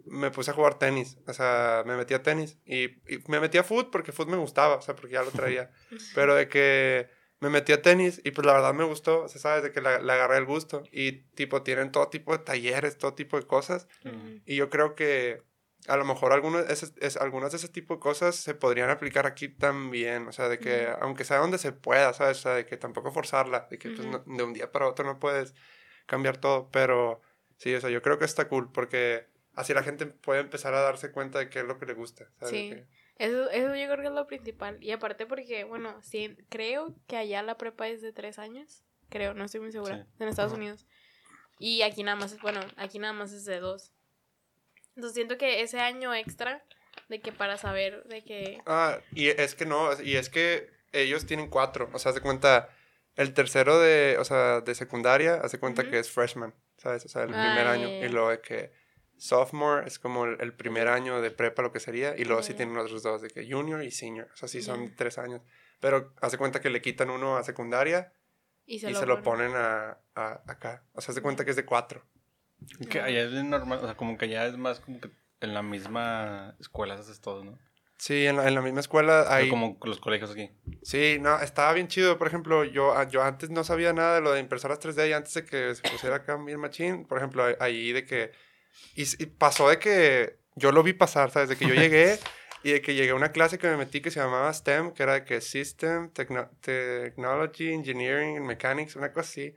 [0.05, 3.57] me puse a jugar tenis, o sea, me metí a tenis y, y me metí
[3.57, 5.71] a fútbol porque fútbol me gustaba, o sea, porque ya lo traía.
[6.15, 9.39] Pero de que me metí a tenis y pues la verdad me gustó, o sea,
[9.39, 10.83] sabes, de que le, agarré el gusto.
[10.91, 13.87] Y tipo, tienen todo tipo de talleres, todo tipo de cosas.
[14.45, 15.43] Y yo creo que
[15.87, 19.25] a lo mejor algunos, ese- es, algunas de ese tipo de cosas se podrían aplicar
[19.27, 20.27] aquí también.
[20.27, 22.39] O sea, de que aunque sea donde se pueda, ¿sabes?
[22.39, 23.67] O sea, de que tampoco forzarla.
[23.69, 25.53] De que pues, no- de un día para otro no puedes
[26.07, 26.69] cambiar todo.
[26.71, 27.21] Pero
[27.57, 30.81] sí, o sea, yo creo que está cool porque así la gente puede empezar a
[30.81, 32.25] darse cuenta de qué es lo que le gusta.
[32.39, 32.49] ¿sabes?
[32.49, 32.69] Sí.
[32.71, 32.87] que-
[33.19, 34.77] Eso, eso yo creo que es lo principal.
[34.81, 38.83] Y aparte porque, bueno, sí, creo que allá la prepa es de tres años.
[39.09, 40.03] Creo, no estoy muy segura.
[40.03, 40.09] Sí.
[40.19, 40.53] En Estados.
[40.53, 40.85] Unidos.
[41.59, 43.91] Y aquí nada más es, bueno, aquí nada más es de dos.
[44.95, 46.63] Entonces siento que ese año extra
[47.09, 48.59] de que para saber de que...
[48.65, 51.89] Ah, y es que no, y es que ellos tienen cuatro.
[51.93, 52.69] O sea, de cuenta,
[53.15, 57.05] el tercero de, o sea, de secundaria, hace cuenta que es freshman, ¿sabes?
[57.05, 57.87] O sea, el Ah, primer año.
[58.05, 58.71] Y luego de que
[59.17, 62.15] sophomore es como el, el primer año de prepa, lo que sería.
[62.17, 62.57] Y luego Ya, sí ya.
[62.57, 64.29] tienen otros dos, de que junior y senior.
[64.33, 64.95] O sea, sí son Ya.
[64.95, 65.41] tres años.
[65.79, 68.13] Pero hace cuenta que le quitan uno a secundaria
[68.65, 69.51] Y se, y lo, se lo ponen.
[69.55, 70.83] a, a- acá.
[70.93, 72.03] O sea, hace cuenta que es de cuatro.
[72.89, 75.61] Que allá es normal, o sea, como que allá es más como que en la
[75.61, 77.59] misma escuela haces todo, ¿no?
[77.99, 79.49] Sí, en la, en la misma escuela hay...
[79.49, 80.51] como los colegios aquí.
[80.83, 82.17] Sí, no, estaba bien chido.
[82.17, 85.13] Por ejemplo, yo, ah, yo antes no sabía nada de lo de impresoras 3D y
[85.13, 88.31] antes de que se pusiera acá bien machín, por ejemplo, ahí de que...
[88.95, 91.49] Y, y pasó de que yo lo vi pasar, ¿sabes?
[91.49, 92.19] De que yo llegué
[92.63, 95.03] y de que llegué a una clase que me metí que se llamaba STEM, que
[95.03, 99.55] era de que System, Techno- Technology, Engineering, Mechanics, una cosa así.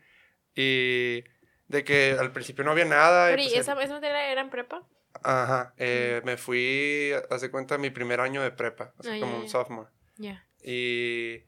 [0.55, 1.25] Y
[1.69, 3.29] de que al principio no había nada.
[3.31, 4.87] Pero, ¿y pues, esa, esa materia era en prepa?
[5.23, 9.37] Ajá, eh, me fui, hace cuenta, mi primer año de prepa, o sea, Ah, como
[9.39, 9.49] un ya.
[9.51, 9.89] sophomore.
[10.17, 10.47] Ya.
[10.63, 11.45] Y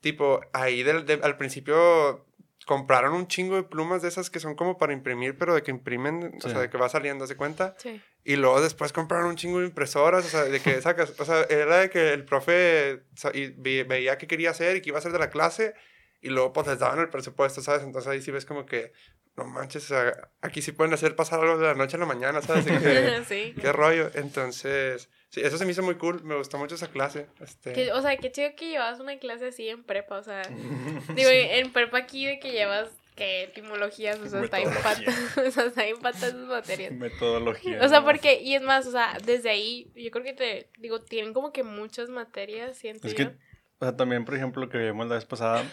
[0.00, 2.25] tipo, ahí del, de- al principio
[2.66, 5.70] compraron un chingo de plumas de esas que son como para imprimir, pero de que
[5.70, 6.48] imprimen, Sí.
[6.48, 7.74] o sea, de que va saliendo, ¿se cuenta?
[7.78, 8.02] Sí.
[8.24, 11.42] Y luego después compraron un chingo de impresoras, o sea, de que sacas, o sea,
[11.48, 14.98] era de que el profe sa- y ve- veía qué quería hacer y qué iba
[14.98, 15.74] a hacer de la clase,
[16.20, 17.84] y luego pues les daban el presupuesto, ¿sabes?
[17.84, 18.92] Entonces ahí sí ves como que,
[19.36, 22.06] no manches, o sea, aquí sí pueden hacer pasar algo de la noche a la
[22.06, 22.64] mañana, ¿sabes?
[22.64, 23.54] Que, sí.
[23.60, 24.10] qué rollo.
[24.14, 27.26] Entonces, sí, eso se me hizo muy cool, me gustó mucho esa clase.
[27.40, 30.40] Este, Que- o sea, qué chido que llevas una clase así en prepa, o sea,
[31.14, 35.08] digo, en prepa aquí de que llevas que etimologías, o sea, está Metodología.
[35.46, 36.92] o sea, está bien pata esas materias.
[36.92, 37.78] Metodología.
[37.82, 41.00] O sea, porque, y es más, o sea, desde ahí, yo creo que te, digo,
[41.00, 43.26] tienen como que muchas materias, siento Es yo.
[43.28, 45.64] o sea, también, por ejemplo, lo que vimos la vez pasada,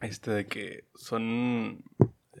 [0.00, 1.82] este, de que son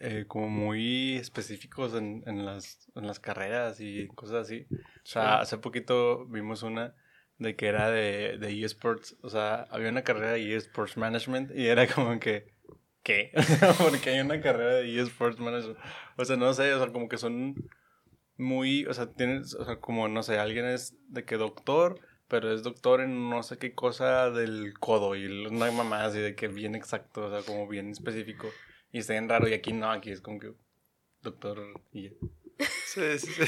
[0.02, 4.66] eh, como muy específicos en, en, las, en las carreras y cosas así.
[4.70, 6.94] O sea, hace poquito vimos una
[7.36, 11.66] de que era de, de eSports, o sea, había una carrera de eSports Management y
[11.66, 12.54] era como que,
[13.02, 13.30] ¿qué?
[13.78, 15.78] Porque hay una carrera de eSports Management.
[16.16, 17.54] O sea, no sé, o sea, como que son
[18.38, 22.50] muy, o sea, tienes, o sea, como, no sé, alguien es de que doctor, pero
[22.52, 26.48] es doctor en no sé qué cosa del codo y una mamá así de que
[26.48, 28.48] bien exacto, o sea, como bien específico.
[28.92, 30.52] Y está bien raro y aquí no, aquí es como que
[31.22, 32.10] doctor y ya.
[32.86, 33.42] sí, sí, sí.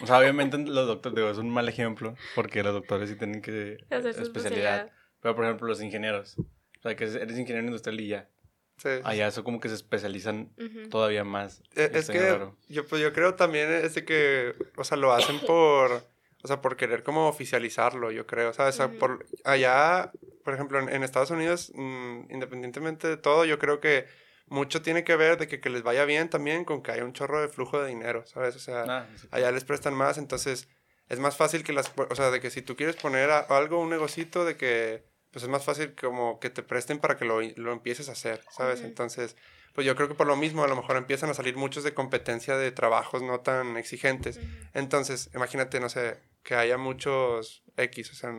[0.00, 3.42] O sea, obviamente los doctores, digo, es un mal ejemplo porque los doctores sí tienen
[3.42, 4.90] que Hacer su especialidad.
[5.20, 8.28] Pero por ejemplo los ingenieros, o sea, que eres ingeniero industrial y ya.
[8.76, 8.88] sí.
[9.02, 10.88] Allá eso como que se especializan Ujú.
[10.88, 11.62] todavía más.
[11.74, 12.56] Eh, y Es bien que raro.
[12.68, 16.04] yo, pues, yo creo también es de que, o sea, lo hacen por,
[16.42, 18.74] o sea, por querer como oficializarlo, yo creo, ¿sabes?
[18.76, 18.98] O sea, Ujú.
[18.98, 20.12] por, allá,
[20.44, 24.06] por ejemplo, en, en Estados Unidos, mm, independientemente de todo, yo creo que
[24.46, 27.12] mucho tiene que ver de que, que les vaya bien también con que haya un
[27.12, 28.54] chorro de flujo de dinero, ¿sabes?
[28.56, 29.26] O sea, Ah, sí.
[29.30, 30.68] allá les prestan más, entonces
[31.08, 33.80] es más fácil que las, o sea, de que si tú quieres poner a- algo,
[33.80, 37.40] un negocito, de que, pues es más fácil como que te presten para que lo,
[37.42, 38.80] lo empieces a hacer, ¿sabes?
[38.86, 39.36] Entonces,
[39.74, 41.92] pues yo creo que por lo mismo a lo mejor empiezan a salir muchos de
[41.92, 44.40] competencia de trabajos no tan exigentes.
[44.72, 48.32] Entonces, imagínate, no sé, que haya muchos X, o sea,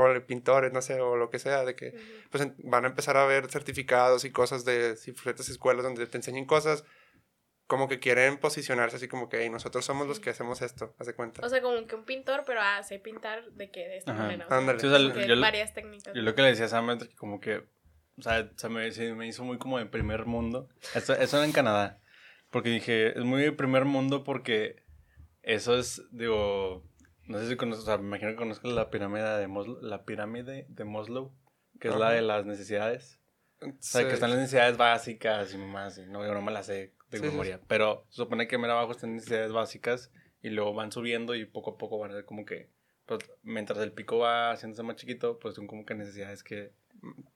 [0.00, 1.98] por pintores, no sé, o lo que sea, de que Ujú.
[2.30, 6.16] pues en- van a empezar a ver certificados y cosas de diferentes escuelas donde te
[6.16, 6.84] enseñen cosas
[7.66, 11.06] como que quieren posicionarse así como que "Hey, nosotros somos los que hacemos esto, haz
[11.06, 11.44] de cuenta.
[11.46, 14.22] O sea, como que un pintor, pero ah, sé pintar de que de esta Ajá.
[14.22, 14.46] manera.
[14.46, 14.80] o sea, Ándale.
[14.80, 16.12] Sí, o sea, yo- varias técnicas.
[16.14, 17.58] Yo lo que le decía a Sam es que como que,
[18.18, 20.68] o sea, se me, se me hizo muy como de primer mundo.
[20.96, 22.00] Eso, eso era en Canadá.
[22.50, 24.82] Porque dije, es muy de primer mundo porque
[25.42, 26.82] eso es, digo,
[27.26, 30.04] no sé si conoces, o sea, me imagino que conozcas la pirámide de Maslow, la
[30.04, 31.32] pirámide de Maslow,
[31.78, 33.18] que es la de las necesidades.
[33.62, 34.06] O sea, Sí.
[34.08, 37.18] que están las necesidades básicas y más, y no, yo no me las sé de
[37.18, 37.60] Sí, sí, memoria.
[37.68, 40.10] Pero se supone que mira abajo están necesidades básicas
[40.42, 42.68] y luego van subiendo y poco a poco van a ser como que,
[43.06, 46.72] pues, mientras el pico va haciéndose más chiquito, pues son como que necesidades que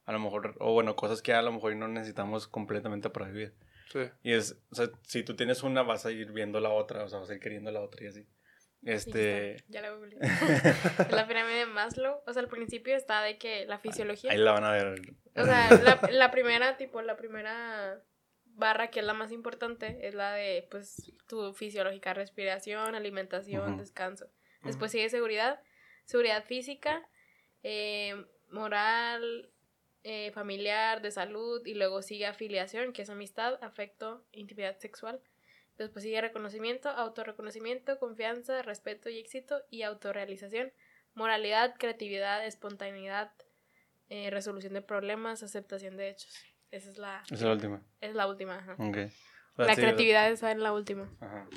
[0.05, 3.53] a lo mejor, o bueno, cosas que a lo mejor no necesitamos completamente para vivir.
[3.91, 3.99] Sí.
[4.23, 7.07] Y es, o sea, si tú tienes una, vas a ir viendo la otra, o
[7.09, 8.25] sea, vas a ir queriendo la otra y así.
[8.85, 10.19] Este, Ya la googleé.
[11.11, 12.21] la pirámide de Maslow.
[12.25, 14.31] O sea, al principio está de que la fisiología.
[14.31, 15.01] ahí la van a ver.
[15.35, 18.01] O sea, la, la primera, tipo, la primera
[18.55, 24.27] barra que es la más importante es la de, pues, tu fisiológica, respiración, alimentación, descanso.
[24.63, 25.59] Después sigue seguridad,
[26.05, 27.07] seguridad física,
[27.61, 29.51] eh, moral,
[30.03, 35.21] eh, familiar, de salud, y luego sigue afiliación, que es amistad, afecto, intimidad sexual.
[35.77, 40.71] Después sigue reconocimiento, autorreconocimiento, confianza, respeto y éxito, y autorrealización,
[41.15, 43.31] moralidad, creatividad, espontaneidad,
[44.09, 46.33] eh, resolución de problemas, aceptación de hechos.
[46.71, 47.81] Esa es la, es la última.
[48.01, 48.55] es la última.
[48.57, 48.73] ajá.
[48.79, 48.97] Ok.
[49.57, 51.09] O sea, La sí, creatividad está en la última.
[51.21, 51.47] Ajá.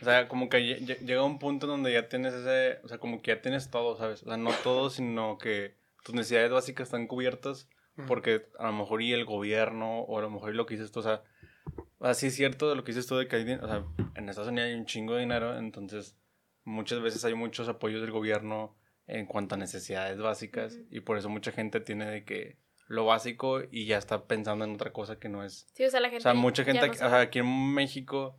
[0.00, 2.98] O sea, como que lle- lle- llega un punto donde ya tienes ese, o sea,
[2.98, 4.22] como que ya tienes todo, ¿sabes?
[4.24, 7.68] O sea, no todo, sino que tus necesidades básicas están cubiertas,
[8.06, 10.92] porque a lo mejor y el gobierno, o a lo mejor y lo que dices
[10.92, 11.02] tú,
[11.98, 14.28] o sea, es cierto de lo que dices tú de que hay, o sea, en
[14.28, 16.16] Estados Unidos hay un chingo de dinero, entonces
[16.64, 21.28] muchas veces hay muchos apoyos del gobierno en cuanto a necesidades básicas, y por eso
[21.28, 25.28] mucha gente tiene de que lo básico y ya está pensando en otra cosa que
[25.28, 26.22] no es Sí, o sea, la o gente.
[26.22, 27.08] sea, mucha gente, no aquí- sabe.
[27.08, 28.38] o sea, aquí en México,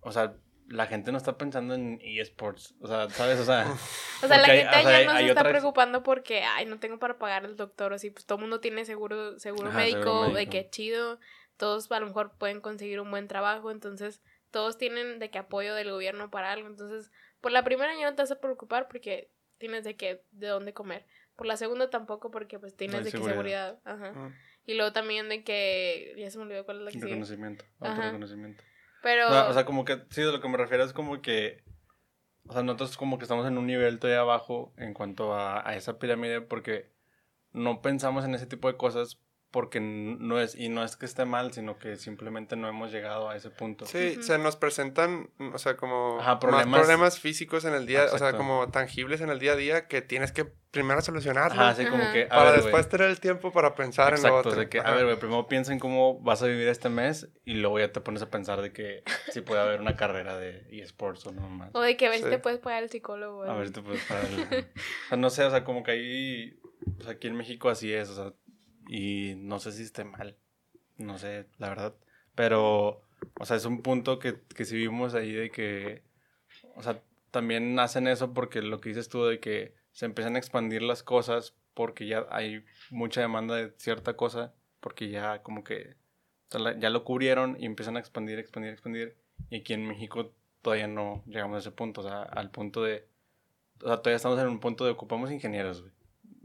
[0.00, 0.36] o sea,
[0.68, 3.38] la gente no está pensando en eSports, o sea, ¿sabes?
[3.40, 3.66] O sea,
[4.22, 6.02] O sea, la hay- gente o sea, ya hay- no se hay está otras- preocupando
[6.02, 8.84] porque, ay, no tengo para pagar el doctor, o así, pues todo el mundo tiene
[8.86, 10.50] seguro, seguro, Ajá, médico, seguro de médico.
[10.52, 11.20] que chido,
[11.56, 15.74] todos a lo mejor pueden conseguir un buen trabajo, entonces todos tienen de que apoyo
[15.74, 19.30] del gobierno para algo, entonces por la primera ya no te vas a preocupar porque
[19.58, 23.18] tienes de que, de dónde comer, por la segunda tampoco porque pues tienes de que
[23.18, 23.34] seguridad.
[23.34, 24.32] seguridad, ajá, Ujú.
[24.66, 27.64] y luego también de que, ya se me olvidó cuál es la que sigue, reconocimiento,
[27.80, 28.18] Ajá.
[29.02, 31.20] pero, O sea, o sea, como que, sí, de lo que me refiero es como
[31.22, 31.62] que,
[32.46, 35.76] o sea, nosotros como que estamos en un nivel todavía abajo en cuanto a, a
[35.76, 36.92] esa pirámide porque
[37.52, 39.20] no pensamos en ese tipo de cosas
[39.54, 43.30] porque no es, y no es que esté mal, sino que simplemente no hemos llegado
[43.30, 43.86] a ese punto.
[43.86, 48.06] Sí, se nos presentan, o sea, como Ajá, más problemas- problemas físicos en el día,
[48.12, 51.68] o sea, como tangibles en el día a día que tienes que primero solucionarlos Ajá,
[51.68, 52.12] así como Ajá.
[52.12, 54.56] que, a para ver, después tener el tiempo para pensar en lo otro.
[54.56, 57.54] de que, a ver, güey, primero piensa en cómo vas a vivir este mes y
[57.54, 61.24] luego ya te pones a pensar de que si puede haber una carrera de eSports
[61.28, 61.70] o no más.
[61.74, 62.30] o de que a ver si Sí.
[62.30, 65.30] te puedes pagar el psicólogo, A ver si te puedes pagar el- O sea, no
[65.30, 66.58] sé, o sea, como que ahí,
[66.96, 68.32] pues aquí en México así es, o sea,
[68.88, 70.36] y no sé si esté mal,
[70.98, 71.94] no sé, la verdad,
[72.34, 73.02] pero,
[73.38, 76.02] o sea, es un punto que, que sí vimos ahí de que,
[76.76, 80.38] o sea, también hacen eso porque lo que dices tú de que se empiezan a
[80.38, 85.96] expandir las cosas porque ya hay mucha demanda de cierta cosa, porque ya como que
[86.52, 89.16] o sea, ya lo cubrieron y empiezan a expandir, expandir, expandir,
[89.50, 93.06] y aquí en México todavía no llegamos a ese punto, o sea, al punto de,
[93.82, 95.92] o sea, todavía estamos en un punto de ocupamos ingenieros, güey.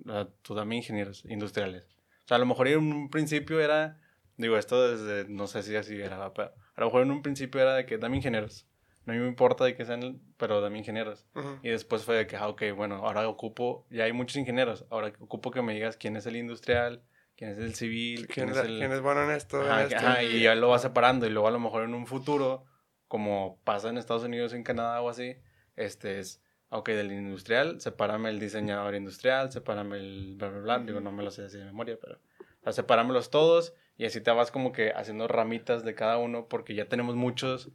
[0.06, 1.99] O sea, tú también ingenieros industriales.
[2.30, 3.98] Sea, a lo mejor en un principio era,
[4.38, 7.60] digo, esto desde, no sé si así era, pero a lo mejor en un principio
[7.60, 8.68] era de que dame ingenieros.
[9.06, 11.26] No me importa de que sean, pero dame ingenieros.
[11.34, 11.58] Ujú.
[11.64, 15.12] Y después fue de que, ah, ok, bueno, ahora ocupo, ya hay muchos ingenieros, ahora
[15.20, 17.02] ocupo que me digas quién es el industrial,
[17.36, 18.78] quién es el civil, ¿Quién, quién, es, el...
[18.78, 19.60] quién es bueno en esto?
[19.66, 19.96] en Ajá, esto?
[19.98, 22.64] ajá, y ya lo va separando y luego a lo mejor en un futuro,
[23.08, 25.36] como pasa en Estados Unidos, en Canadá o así,
[25.76, 31.00] este es, ok, del industrial, sepárame el diseñador industrial, sepárame el bla, bla, bla, digo,
[31.00, 34.32] no me lo sé así de memoria, pero, o sea, sepáramelos todos y así te
[34.32, 37.72] vas como que haciendo ramitas de cada uno porque ya tenemos muchos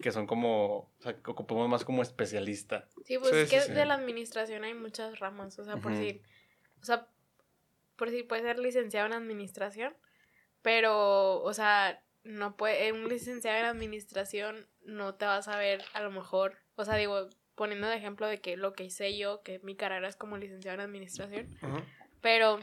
[0.00, 2.88] que son como, o sea, que ocupamos más como especialista.
[3.04, 3.72] Sí, pues Sí, es que sí, sí.
[3.72, 6.22] de la administración hay muchas ramas, o sea, por decir,
[6.80, 7.08] o sea,
[7.96, 9.96] por decir, puedes ser licenciado en administración,
[10.62, 16.00] pero, o sea, no puede, un licenciado en administración no te vas a ver a
[16.02, 19.58] lo mejor, o sea, digo, poniendo de ejemplo de que lo que hice yo, que
[19.58, 21.58] mi carrera es como licenciado en administración,
[22.22, 22.60] pero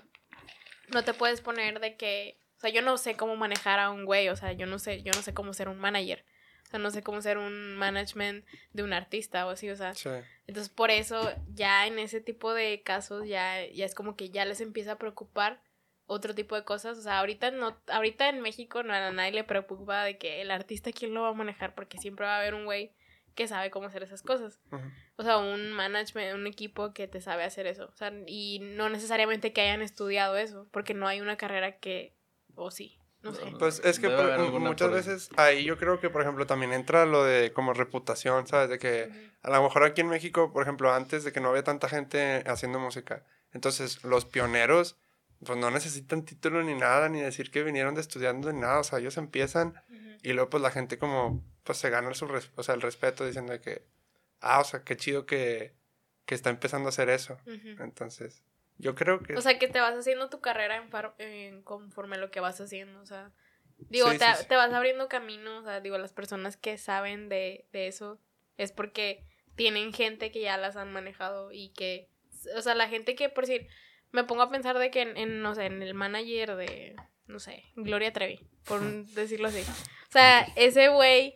[0.91, 4.05] no te puedes poner de que, o sea, yo no sé cómo manejar a un
[4.05, 6.25] güey, o sea, yo no sé, yo no sé cómo ser un manager.
[6.63, 9.93] O sea, no sé cómo ser un management de un artista o así, o sea,
[9.93, 10.10] Sí.
[10.47, 14.45] entonces, por eso, ya en ese tipo de casos, ya, ya es como que ya
[14.45, 15.62] les empieza a preocupar
[16.08, 16.97] otro tipo de cosas.
[16.97, 20.49] O sea, ahorita no, ahorita en México no, a nadie le preocupa de que el
[20.51, 22.91] artista quién lo va a manejar, porque siempre va a haber un güey
[23.36, 24.60] que sabe cómo hacer esas cosas.
[24.71, 24.84] Ujú.
[25.17, 27.86] O sea, un management, un equipo que te sabe hacer eso.
[27.93, 32.15] O sea, y no necesariamente que hayan estudiado eso, porque no hay una carrera que,
[32.56, 33.41] o sí, no sé.
[33.60, 37.24] Pues es que por- muchas veces ahí yo creo que, por ejemplo, también entra lo
[37.24, 38.69] de como reputación, ¿sabes?
[38.69, 39.17] De que Ujú.
[39.43, 42.43] a lo mejor aquí en México, por ejemplo, antes de que no había tanta gente
[42.48, 44.98] haciendo música, entonces los pioneros,
[45.45, 48.84] pues no necesitan título ni nada, ni decir que vinieron de estudiando ni nada, o
[48.84, 49.74] sea, ellos empiezan
[50.24, 53.25] y luego pues la gente como, pues se gana su res- o sea, el respeto
[53.25, 53.84] diciendo que,
[54.39, 55.73] ah, o sea, qué chido que,
[56.25, 57.38] que está empezando a hacer eso.
[57.45, 58.43] Entonces,
[58.78, 59.36] yo creo que...
[59.36, 62.39] O sea, que te vas haciendo tu carrera en far- en conforme a lo que
[62.39, 63.32] vas haciendo, o sea,
[63.89, 64.47] digo, Sí, te, sí, sí.
[64.47, 68.19] te vas abriendo camino, o sea, digo, las personas que saben de, de eso
[68.58, 69.25] es porque
[69.56, 72.10] tienen gente que ya las han manejado y que,
[72.56, 73.67] o sea, la gente que, por decir,
[74.12, 76.95] me pongo a pensar de que en, en, no sé, en el manager de,
[77.28, 78.82] no sé, Gloria Trevi, por
[79.13, 79.62] decirlo así.
[79.62, 81.36] O sea, ese güey,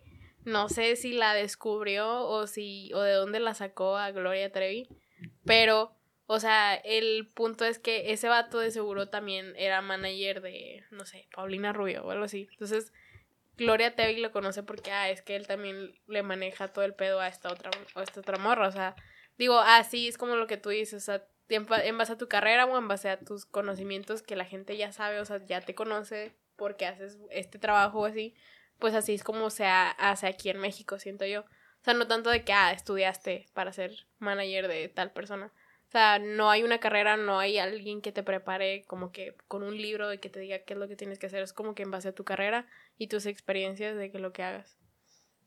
[0.50, 4.88] no sé si la descubrió o si, o de dónde la sacó a Gloria Trevi,
[5.46, 5.96] pero,
[6.28, 11.06] o sea, el punto es que ese vato de seguro también era manager de, no
[11.06, 12.48] sé, Paulina Rubio o algo así.
[12.52, 12.94] Entonces,
[13.58, 17.20] Gloria Trevi lo conoce porque, ah, es que él también le maneja todo el pedo
[17.20, 18.96] a esta otra, a esta otra morra, o sea,
[19.38, 22.66] digo, así es como lo que tú dices, o sea, en base a tu carrera
[22.66, 25.76] o en base a tus conocimientos que la gente ya sabe, o sea, ya te
[25.76, 28.36] conoce porque haces este trabajo o así,
[28.80, 31.42] pues así es como se ha- hace aquí en México, siento yo.
[31.42, 35.52] O sea, no tanto de que, ah, estudiaste para ser manager de tal persona,
[35.88, 39.64] O sea, no hay una carrera, no hay alguien que te prepare como que con
[39.64, 41.42] un libro y que te diga qué es lo que tienes que hacer.
[41.42, 42.68] Es como que en base a tu carrera
[43.00, 44.78] y tus experiencias de que lo que hagas.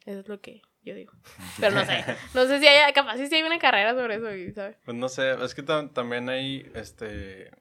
[0.05, 1.13] Eso es lo que yo digo.
[1.61, 2.05] Pero no sé.
[2.35, 4.77] No sé si hay, capaz si hay una carrera sobre eso, ¿sabes?
[4.85, 7.53] Pues no sé, es que tam- también hay, este,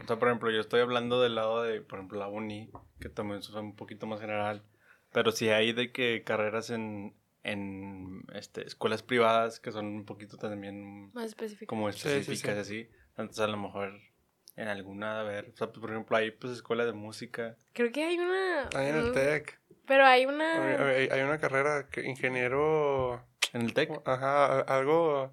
[0.00, 3.08] o sea, por ejemplo, yo estoy hablando del lado de, por ejemplo, la uni, que
[3.08, 4.62] también es un poquito más general,
[5.12, 10.36] pero sí hay de que carreras en, en, este, escuelas privadas que son un poquito
[10.36, 11.68] también Más específico.
[11.70, 13.92] como Sí, sí, específicas así, entonces a lo mejor
[14.56, 18.02] en alguna, a ver, o sea, por ejemplo, hay pues escuelas de música, Creo que
[18.04, 18.68] hay una...
[18.74, 19.60] Ahí en el TEC.
[19.86, 20.88] Pero hay Hay, una...
[20.88, 23.24] hay- hay una carrera que ingeniero.
[23.52, 25.32] en el TEC, Ajá, algo.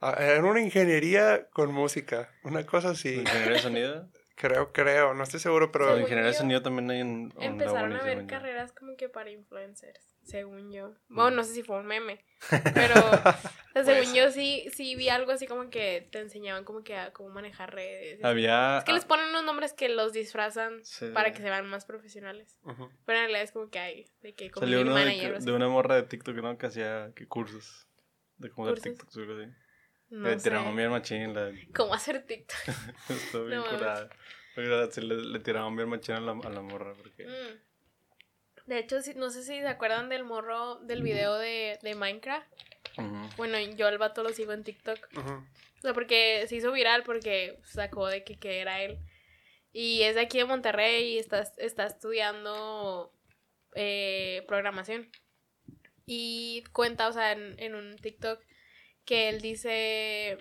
[0.00, 2.30] Era una ingeniería con música.
[2.44, 3.14] Una cosa así.
[3.14, 5.14] ingeniería de sonido, Creo, creo.
[5.14, 5.86] No estoy seguro, pero.
[5.86, 9.08] Según ingeniería de yo, sonido también hay en, en Empezaron a ver carreras como que
[9.08, 10.90] para influencers, según yo.
[11.08, 11.14] Mm.
[11.16, 12.24] Bueno, no sé si fue un meme,
[12.72, 13.40] pero o sea,
[13.72, 17.12] Puede según yo sí, sí vi algo así como que te enseñaban como que a
[17.12, 18.22] cómo manejar redes.
[18.22, 18.78] Había...
[18.78, 21.06] Es que les ponen unos nombres que los disfrazan Sí.
[21.12, 22.56] para que se vean más profesionales.
[22.62, 25.46] Pero en realidad es como que hay de que Salió community uno de, manager así.
[25.46, 26.56] de una morra de TikTok, ¿no?
[26.58, 27.88] Que hacía que cursos.
[28.36, 28.82] De cómo hacer.
[28.82, 29.50] TikTok, algo así.
[30.10, 30.50] No le sé.
[30.50, 31.34] tiraban bien machín.
[31.34, 31.52] La...
[31.74, 32.58] ¿Cómo hacer TikTok?
[33.08, 34.08] Estuvo bien No curada.
[34.56, 36.94] Le, le tiraban bien machín a la, a la morra.
[36.94, 37.26] Porque...
[37.26, 37.68] Mm.
[38.68, 42.46] De hecho, no sé si se acuerdan del morro del video de, de Minecraft.
[43.36, 44.98] Bueno, yo al vato lo sigo en TikTok.
[45.16, 45.32] Ujú.
[45.32, 48.98] O sea, porque se hizo viral porque sacó de que, que era él.
[49.72, 53.12] Y es de aquí de Monterrey y está, está estudiando
[53.74, 55.08] eh, programación.
[56.04, 58.40] Y cuenta, o sea, en, en un TikTok
[59.08, 60.36] que él dice...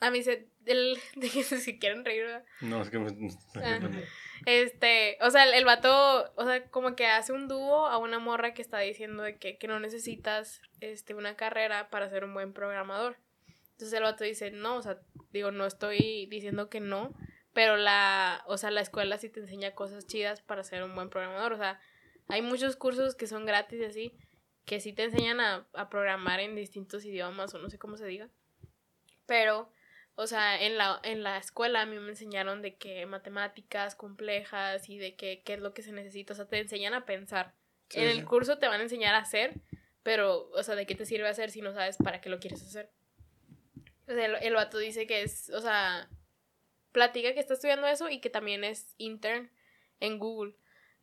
[0.00, 0.48] A mí se...
[1.20, 2.44] Que si quieren reír, ¿verdad?
[2.62, 3.10] No, es que me...
[3.56, 3.78] Ah.
[4.46, 8.18] Este, o sea, el, el vato, o sea, como que hace un dúo a una
[8.18, 12.32] morra que está diciendo de que, que no necesitas este, una carrera para ser un
[12.32, 13.18] buen programador.
[13.72, 14.98] Entonces el vato dice, no, o sea,
[15.32, 17.14] digo, no estoy diciendo que no,
[17.52, 21.10] pero la, o sea, la escuela sí te enseña cosas chidas para ser un buen
[21.10, 21.52] programador.
[21.52, 21.78] O sea,
[22.28, 24.18] hay muchos cursos que son gratis y así,
[24.66, 28.04] que sí te enseñan a, a programar en distintos idiomas o no sé cómo se
[28.04, 28.28] diga.
[29.24, 29.72] Pero,
[30.16, 34.88] o sea, en la, en la escuela a mí me enseñaron de que matemáticas complejas
[34.88, 36.32] y de que qué es lo que se necesita.
[36.32, 37.54] O sea, te enseñan a pensar.
[37.88, 38.18] Sí, en sí.
[38.18, 39.54] el curso te van a enseñar a hacer,
[40.02, 42.62] pero, o sea, ¿de qué te sirve hacer si no sabes para qué lo quieres
[42.62, 42.90] hacer?
[44.08, 46.08] O sea, el, el vato dice que es, o sea,
[46.90, 49.52] platica que está estudiando eso y que también es intern
[50.00, 50.56] en Google.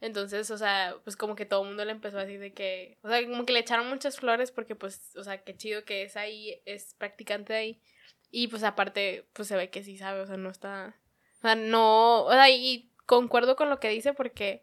[0.04, 2.98] Entonces, o sea, pues como que todo el mundo le empezó a decir de que,
[3.04, 6.04] o sea, como que le echaron muchas flores porque pues, o sea, qué chido que
[6.04, 7.82] es ahí, es practicante ahí.
[8.30, 10.94] Y pues aparte, pues se ve que sí sabe, o sea, no está,
[11.38, 14.62] o sea, no, o sea, y concuerdo con lo que dice porque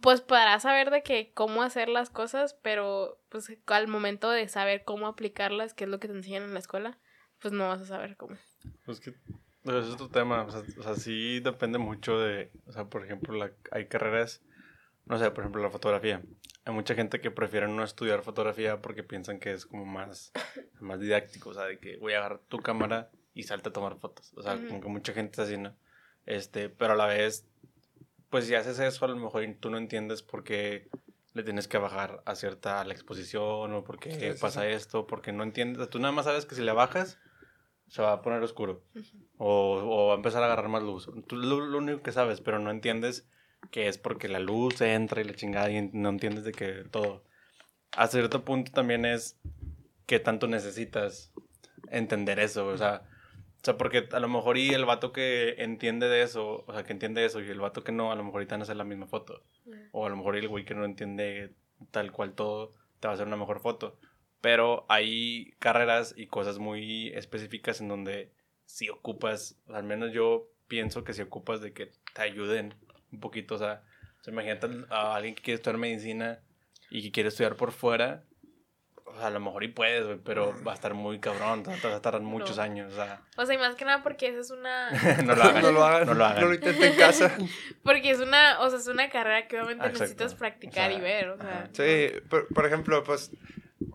[0.00, 4.84] pues podrás saber de que cómo hacer las cosas, pero pues al momento de saber
[4.84, 7.00] cómo aplicarlas, que es lo que te enseñan en la escuela,
[7.40, 8.36] pues no vas a saber cómo.
[8.84, 9.12] Pues que
[9.64, 12.84] pero ese es otro tema, o sea, o sea, sí depende mucho de, o sea,
[12.86, 14.42] por ejemplo, la, hay carreras,
[15.06, 16.22] no sé, por ejemplo, la fotografía.
[16.64, 20.32] Hay mucha gente que prefiere no estudiar fotografía porque piensan que es como más,
[20.80, 23.96] más didáctico, o sea, de que voy a agarrar tu cámara y salte a tomar
[23.98, 24.32] fotos.
[24.36, 24.68] O sea, Ujú.
[24.68, 25.74] como que mucha gente es así, ¿no?
[26.26, 27.46] Este, pero a la vez,
[28.28, 30.88] pues si haces eso, a lo mejor tú no entiendes por qué
[31.32, 34.68] le tienes que bajar a cierta a la exposición o por qué Sí, pasa sí.
[34.68, 35.88] esto, porque no entiendes.
[35.90, 37.18] Tú nada más sabes que si le bajas,
[37.90, 38.82] se va a poner oscuro.
[39.36, 41.10] O, o va a empezar a agarrar más luz.
[41.26, 43.28] Tú lo, lo único que sabes, pero no entiendes
[43.70, 47.22] que es porque la luz entra y la chingada y no entiendes de que todo.
[47.92, 49.38] A cierto punto también es
[50.06, 51.32] que tanto necesitas
[51.90, 53.02] entender eso, o sea,
[53.60, 56.84] o sea, porque a lo mejor y el vato que entiende de eso, o sea,
[56.84, 58.76] que entiende eso y el vato que no, a lo mejor ahorita van a hacer
[58.76, 59.42] la misma foto.
[59.92, 61.52] O a lo mejor el güey que no entiende
[61.90, 63.98] tal cual todo te va a hacer una mejor foto.
[64.40, 68.32] Pero hay carreras y cosas muy específicas en donde
[68.64, 72.74] si ocupas, o sea, al menos yo pienso que si ocupas de que te ayuden
[73.12, 73.82] un poquito, o sea,
[74.20, 76.40] o sea, imagínate a alguien que quiere estudiar medicina
[76.90, 78.22] y que quiere estudiar por fuera,
[79.04, 81.96] o sea, a lo mejor y puedes, pero va a estar muy cabrón, te va
[81.96, 82.62] a tardar muchos No.
[82.62, 84.90] años, o sea, O sea, y más que nada porque esa es una...
[85.24, 86.06] no lo hagan, no lo hagan.
[86.06, 86.54] no lo hagan.
[86.54, 87.36] intenten en casa.
[87.82, 90.04] Porque es una, o sea, es una carrera que obviamente Exacto.
[90.04, 91.68] necesitas practicar O sea, y ver, o sea.
[91.72, 93.32] Sí, por, por ejemplo, pues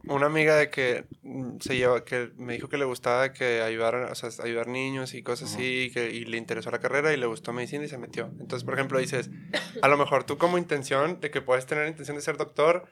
[0.07, 3.95] una amiga de que mm, se lleva, que me dijo que le gustaba que ayudar,
[3.95, 7.17] o sea, ayudar niños y cosas así, y, que, y le interesó la carrera y
[7.17, 8.25] le gustó medicina y se metió.
[8.39, 9.29] Entonces, por ejemplo, dices,
[9.81, 12.87] a lo mejor tú como intención de que puedes tener intención de ser doctor,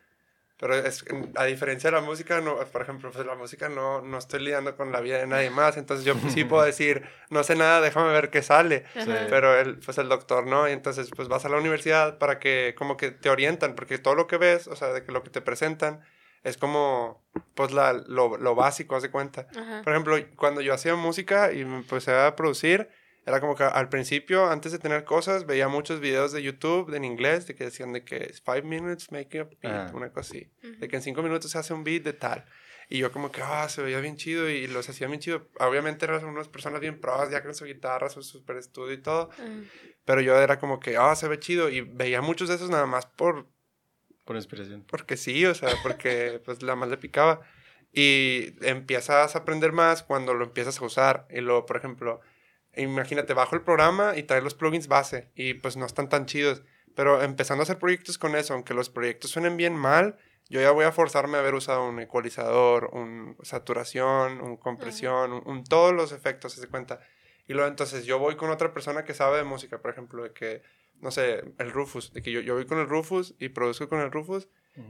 [0.59, 1.03] pero es,
[1.35, 4.77] a diferencia de la música, no, por ejemplo, pues la música no, no estoy lidiando
[4.77, 8.11] con la vida de nadie más, entonces yo sí puedo decir, no sé nada, déjame
[8.13, 8.85] ver qué sale.
[8.93, 9.11] Sí.
[9.29, 12.75] Pero el, pues el doctor no, y entonces pues vas a la universidad para que
[12.77, 15.31] como que te orientan, porque todo lo que ves, o sea, de que lo que
[15.31, 16.01] te presentan
[16.43, 17.23] es como,
[17.55, 19.47] pues, la, lo, lo básico, haz de cuenta.
[19.55, 19.81] Ajá.
[19.83, 22.89] Por ejemplo, cuando yo hacía música y me empecé a producir,
[23.25, 27.05] era como que al principio, antes de tener cosas, veía muchos videos de YouTube en
[27.05, 29.91] inglés de que decían de que five minutes make a beat, Ah.
[29.93, 30.51] una cosa así.
[30.79, 32.43] De que en cinco minutos se hace un beat de tal.
[32.89, 35.47] Y yo como que, ah, se veía bien chido y los hacía bien chido.
[35.61, 39.29] Obviamente eran unas personas bien pros, ya con su guitarra, su super estudio y todo.
[39.31, 39.45] Ajá.
[40.03, 41.69] Pero yo era como que, ah, se ve chido.
[41.69, 43.47] Y veía muchos de esos nada más por,
[44.25, 44.83] Por inspiración.
[44.87, 47.41] porque sí, o sea, porque pues la más le picaba.
[47.91, 51.27] Y empiezas a aprender más cuando lo empiezas a usar.
[51.29, 52.21] Y luego, por ejemplo,
[52.75, 55.29] imagínate, bajo el programa y trae los plugins base.
[55.35, 56.63] Y pues no están tan chidos.
[56.95, 60.17] Pero empezando a hacer proyectos con eso, aunque los proyectos suenen bien mal,
[60.49, 65.41] yo ya voy a forzarme a haber usado un ecualizador, un saturación, un compresión, un,
[65.47, 66.99] un- todos los efectos, se cuenta.
[67.47, 70.33] Y luego entonces yo voy con otra persona que sabe de música, por ejemplo, de
[70.33, 70.61] que,
[70.99, 73.99] no sé, el Rufus, de que yo, yo voy con el Rufus y produzco con
[73.99, 74.47] el Rufus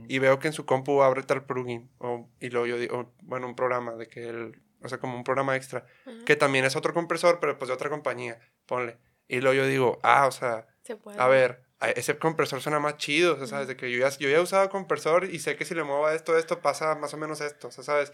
[0.08, 3.46] y veo que en su compu abre tal plugin o, y luego yo digo, bueno,
[3.46, 5.84] un programa de que él, o sea, como un programa extra,
[6.24, 8.96] que también es otro compresor, pero pues de otra compañía, ponle.
[9.28, 11.20] Y luego yo digo, ah, o sea, Se puede.
[11.20, 13.68] a ver, a- ese compresor suena más chido, o sea, ¿sabes?
[13.68, 16.06] De que yo ya, yo ya he usado compresor y sé que si le muevo
[16.06, 18.12] a esto, esto pasa más o menos esto, o sea, ¿sabes?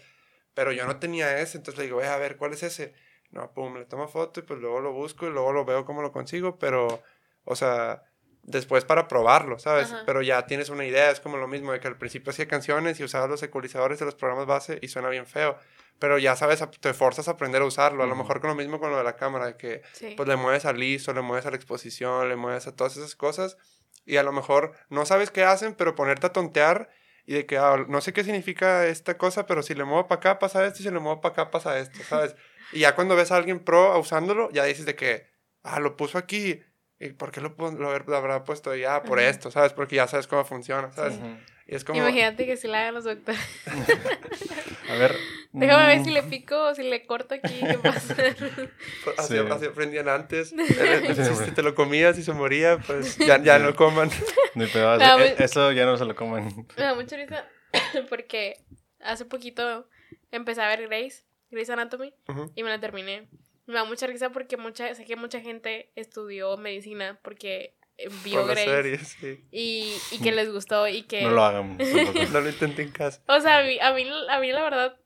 [0.53, 2.93] Pero yo no tenía ese, entonces le digo, "Eh, a ver, ¿cuál es ese?
[3.29, 6.01] No, pum, le tomo foto y pues luego lo busco y luego lo veo cómo
[6.01, 7.01] lo consigo, pero,
[7.51, 8.03] o sea,
[8.43, 9.91] después para probarlo, ¿sabes?
[9.91, 10.03] Ajá.
[10.05, 12.99] Pero ya tienes una idea, es como lo mismo de que al principio hacía canciones
[12.99, 15.57] y usaba los ecualizadores de los programas base y suena bien feo,
[15.99, 18.55] pero ya sabes, a- te forzas a aprender a usarlo, a lo mejor con lo
[18.55, 20.15] mismo con lo de la cámara, de que Sí.
[20.17, 23.15] pues le mueves al ISO, le mueves a la exposición, le mueves a todas esas
[23.15, 23.57] cosas
[24.05, 26.89] y a lo mejor no sabes qué hacen, pero ponerte a tontear
[27.27, 30.17] y de que ah, no sé qué significa esta cosa, pero si le muevo para
[30.17, 32.35] acá pasa esto y si le muevo para acá pasa esto, ¿sabes?
[32.73, 35.27] y ya cuando ves a alguien pro usándolo, ya dices de que,
[35.61, 36.63] ah, lo puso aquí.
[37.01, 38.83] ¿Y por qué lo, lo, lo habrá puesto ahí?
[38.83, 39.27] Ah, por Ajá.
[39.29, 39.73] esto, ¿sabes?
[39.73, 41.15] Porque ya sabes cómo funciona, ¿sabes?
[41.67, 41.97] Y es como...
[41.99, 43.41] Imagínate que si le hagan los doctores.
[44.89, 45.15] A ver.
[45.51, 47.59] Déjame ver mm, si le pico o si le corto aquí.
[47.59, 48.15] ¿Qué pasa?
[49.17, 49.39] Así, Sí.
[49.49, 50.53] así aprendían antes.
[51.45, 54.09] Si, te lo comías y se moría, pues ya, ya no coman.
[54.55, 56.67] Ni pedo, No, eh, pues- Eso ya no se lo comen.
[56.77, 57.45] Me da mucha risa
[58.09, 58.63] porque
[59.01, 59.87] hace poquito
[60.31, 62.51] empecé a ver Grace, Grace Anatomy, Ujú.
[62.55, 63.27] y me la terminé.
[63.67, 68.45] Me da mucha risa porque mucha, sé que mucha gente estudió medicina porque eh, vio
[68.45, 69.45] Por Grace sí.
[69.51, 71.21] y, y que les gustó y que...
[71.21, 71.77] No lo hagan.
[72.33, 73.21] No lo intenté en casa.
[73.27, 74.99] O sea, a mí, a mí, a mí la verdad,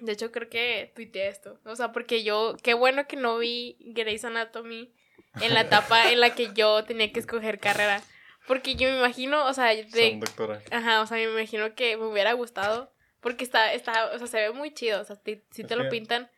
[0.00, 1.58] de hecho creo que tuiteé esto.
[1.64, 4.92] O sea, porque yo, qué bueno que no vi Grey's Anatomy
[5.40, 8.02] en la etapa en la que yo tenía que escoger carrera.
[8.46, 10.60] Porque yo me imagino, o sea, Son de, doctora.
[10.72, 12.92] ajá, o sea, me imagino que me hubiera gustado.
[13.20, 15.00] Porque está, está, o sea, se ve muy chido.
[15.00, 16.28] O sea, si te Es lo pintan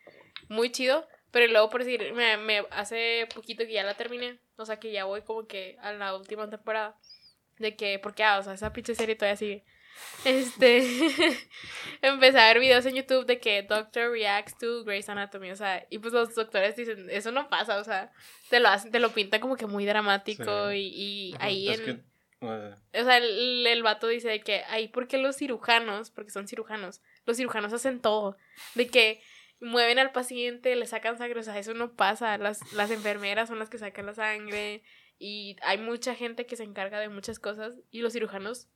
[0.49, 1.09] muy chido.
[1.35, 4.39] Pero luego, por decir, me, me hace poquito que ya la terminé.
[4.57, 6.97] O sea, que ya voy como que a la última temporada.
[7.59, 9.65] De que, porque, ah, o sea, esa pinche serie todavía sigue.
[10.25, 10.79] Este.
[12.03, 15.51] empecé a ver videos en YouTube de que Doctor reacts to Grey's Anatomy.
[15.51, 17.79] O sea, y pues los doctores dicen, eso no pasa.
[17.79, 18.13] O sea,
[18.49, 20.71] te lo hacen, te lo pintan como que muy dramático.
[20.71, 20.77] Sí.
[20.77, 21.85] Y, y ahí Es en.
[21.85, 22.03] que.
[22.47, 27.01] O sea, el, el vato dice de que ahí porque los cirujanos, porque son cirujanos,
[27.27, 28.37] los cirujanos hacen todo.
[28.77, 29.21] De que
[29.61, 32.37] mueven al paciente, le sacan sangre, o sea, eso no pasa.
[32.39, 34.83] Las, las enfermeras son las que sacan la sangre
[35.19, 38.69] y hay mucha gente que se encarga de muchas cosas y los cirujanos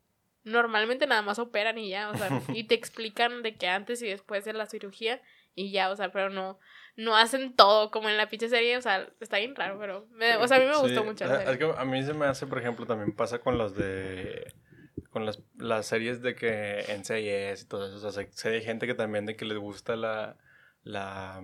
[0.45, 4.09] normalmente nada más operan y ya, o sea, y te explican de que antes y
[4.09, 5.21] después de la cirugía
[5.55, 6.59] y ya, o sea, pero no
[6.97, 10.37] no hacen todo como en la pinche serie, o sea, está bien raro, pero me-
[10.37, 11.53] o sea, a mí me sí, gustó mucho la sea, serie.
[11.53, 14.53] Es que a mí se me hace, por ejemplo, también pasa con los de.
[15.11, 17.97] Con las, las series de que en CIS y todo eso.
[17.97, 20.37] O sea, sé, sé de gente que también de que les gusta la.
[20.89, 21.41] La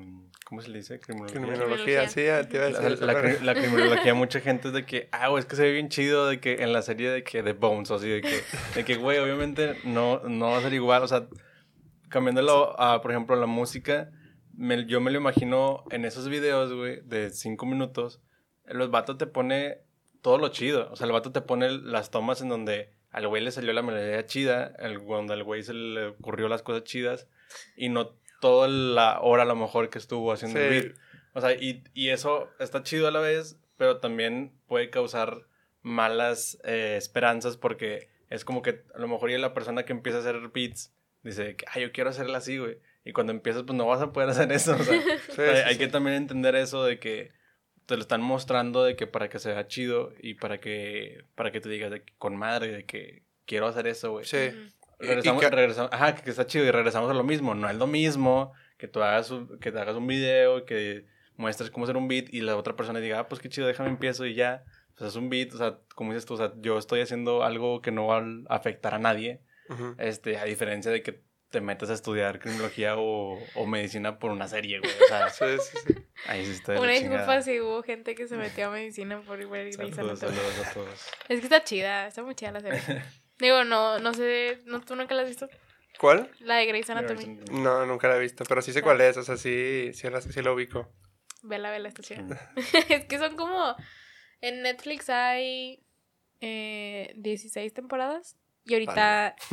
[0.46, 1.00] ¿Cómo se le dice?
[1.00, 1.40] Criminología.
[1.40, 2.36] Criminología, sí, te iba
[2.66, 5.46] a La, decir la, cri- la criminología, mucha gente es de que, ah, güey, es
[5.46, 7.94] que se ve bien chido de que en la serie de que de Bones, o
[7.94, 8.42] así, de que,
[8.74, 11.26] de que, güey, obviamente no, no va a ser igual, o sea,
[12.08, 14.10] cambiándolo a, por ejemplo, la música,
[14.56, 18.20] me- yo me lo imagino en esos videos, güey, de cinco minutos,
[18.66, 19.78] los vatos te pone
[20.22, 23.42] todo lo chido, o sea, el vato te pone las tomas en donde al güey
[23.42, 27.28] le salió la melodía chida, el, cuando al güey se le ocurrió las cosas chidas,
[27.76, 30.88] y no toda la hora a lo mejor que estuvo haciendo el Sí.
[30.88, 30.96] beat.
[31.32, 35.46] O sea, y, y eso está chido a la vez, pero también puede causar
[35.80, 40.18] malas eh, esperanzas porque es como que a lo mejor ya la persona que empieza
[40.18, 40.92] a hacer beats
[41.22, 42.76] dice que, ah, yo quiero hacerla así, güey.
[43.02, 44.76] Y cuando empiezas, pues no vas a poder hacer eso.
[44.78, 45.78] O sea, Sí, hay, sí, hay sí.
[45.78, 47.32] que también entender eso de que
[47.86, 51.60] te lo están mostrando de que para que sea chido y para que, para que
[51.62, 54.24] te digas de que, con madre de que quiero hacer eso, güey.
[54.26, 54.50] Sí.
[55.00, 57.54] Y- y Regresamos, que- regresamos- ajá, que está chido y regresamos a lo mismo.
[57.54, 61.70] No es lo mismo que tú hagas un, que te hagas un video, que muestres
[61.70, 64.24] cómo hacer un beat y la otra persona diga, ah, pues qué chido, déjame empiezo
[64.26, 64.64] y ya.
[64.94, 67.42] O sea, es un beat, o sea, como dices tú, o sea, yo estoy haciendo
[67.42, 69.40] algo que no va a afectar a nadie.
[69.68, 69.94] Ujú.
[69.98, 74.46] Este, a diferencia de que te metas a estudiar criminología o, o medicina por una
[74.48, 74.92] serie, güey.
[74.92, 75.94] O sea, Sí, sí, sí.
[76.26, 79.70] ahí sí está Una disculpa si hubo gente que se metió a medicina por ver
[79.72, 81.06] Grey's Saludos, saludos a todos.
[81.28, 82.80] Es que está chida, está muy chida la serie.
[83.38, 85.48] Digo, no, no sé, no, ¿tú nunca la has visto?
[85.98, 86.30] ¿Cuál?
[86.40, 87.40] La de Grey's Anatomy.
[87.50, 90.20] No, nunca la he visto, pero sí sé cuál es, o sea, sí, sí, la,
[90.20, 90.88] sí la ubico.
[91.42, 92.52] Vela, vela, está chida.
[92.88, 93.76] Es que son como.
[94.40, 95.82] En Netflix hay
[96.40, 98.36] eh, 16 temporadas.
[98.66, 99.36] Y ahorita.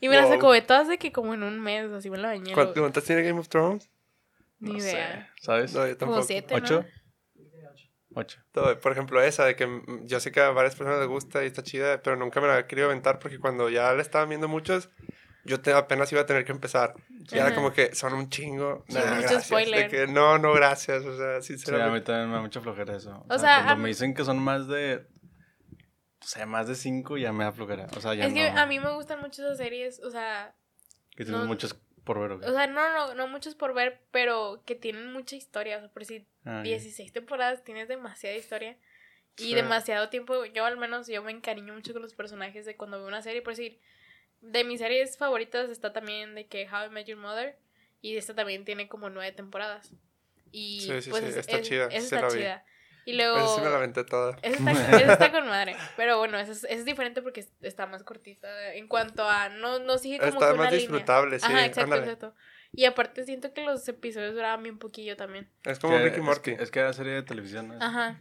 [0.00, 2.54] y me las acabé todas de que como en un mes, así me la bañé.
[2.54, 3.90] ¿Cuántas tiene Game of Thrones?
[4.58, 5.30] Ni No idea.
[5.36, 5.74] sé, ¿sabes?
[5.74, 6.82] No, yo Como siete, ¿Ocho?
[6.82, 6.99] ¿no?
[8.14, 8.40] Ocho.
[8.52, 11.44] Todo, Por ejemplo, esa de que mm, yo sé que a varias personas les gusta
[11.44, 14.28] y está chida, pero nunca me la he querido aventar porque cuando ya la estaban
[14.28, 14.88] viendo muchos,
[15.44, 16.94] yo te- apenas iba a tener que empezar.
[17.30, 17.54] Y era Ajá.
[17.54, 18.84] como que son un chingo.
[18.88, 19.46] Sí, Nah, mucho gracias.
[19.46, 19.88] spoiler.
[19.90, 21.04] De que no, no, gracias.
[21.04, 22.06] O sea, Sí, a mí sinceramente.
[22.06, 23.24] también me da mucha flojera eso.
[23.28, 25.06] O sea, cuando a me dicen que son más de.
[26.22, 27.86] O sea, más de cinco, ya me da flojera.
[27.96, 28.58] O sea, ya Es que no.
[28.58, 30.54] a mí me gustan mucho esas series, o sea,
[31.16, 31.74] Que tienes no- muchos
[32.04, 32.46] por ver, ¿o qué?
[32.46, 35.88] o sea, no, no, no muchos por ver, pero que tienen mucha historia, o sea,
[35.90, 36.62] por si Ah, ya.
[36.62, 38.76] 16 temporadas tienes demasiada historia
[39.36, 39.54] y Sí.
[39.54, 43.06] demasiado tiempo, yo al menos yo me encariño mucho con los personajes de cuando veo
[43.08, 43.78] una serie, por decir,
[44.40, 47.58] de mis series favoritas está también de que How I Met Your Mother
[48.02, 49.92] y esta también tiene como nueve temporadas.
[50.52, 52.42] Y Sí, sí, pues sí, es- está es- chida, sí está vi.
[53.06, 54.36] Y luego Esa sí me la aventé toda.
[54.42, 54.70] esa está,
[55.02, 55.74] esa está con madre.
[55.96, 58.74] Pero bueno, esa es, esa es diferente porque es- está más cortita.
[58.74, 59.48] En cuanto a.
[59.48, 60.86] No, no sigue como Está que una más línea.
[60.88, 61.46] disfrutable, sí.
[61.46, 62.02] Ajá, exacto, ándale.
[62.02, 62.34] exacto.
[62.72, 65.50] Y aparte siento que los episodios duraban bien poquillo también.
[65.64, 66.56] Es como Que- Ricky es Morty.
[66.56, 67.74] que- Es que era serie de televisión, ¿no?
[67.84, 68.20] Ajá.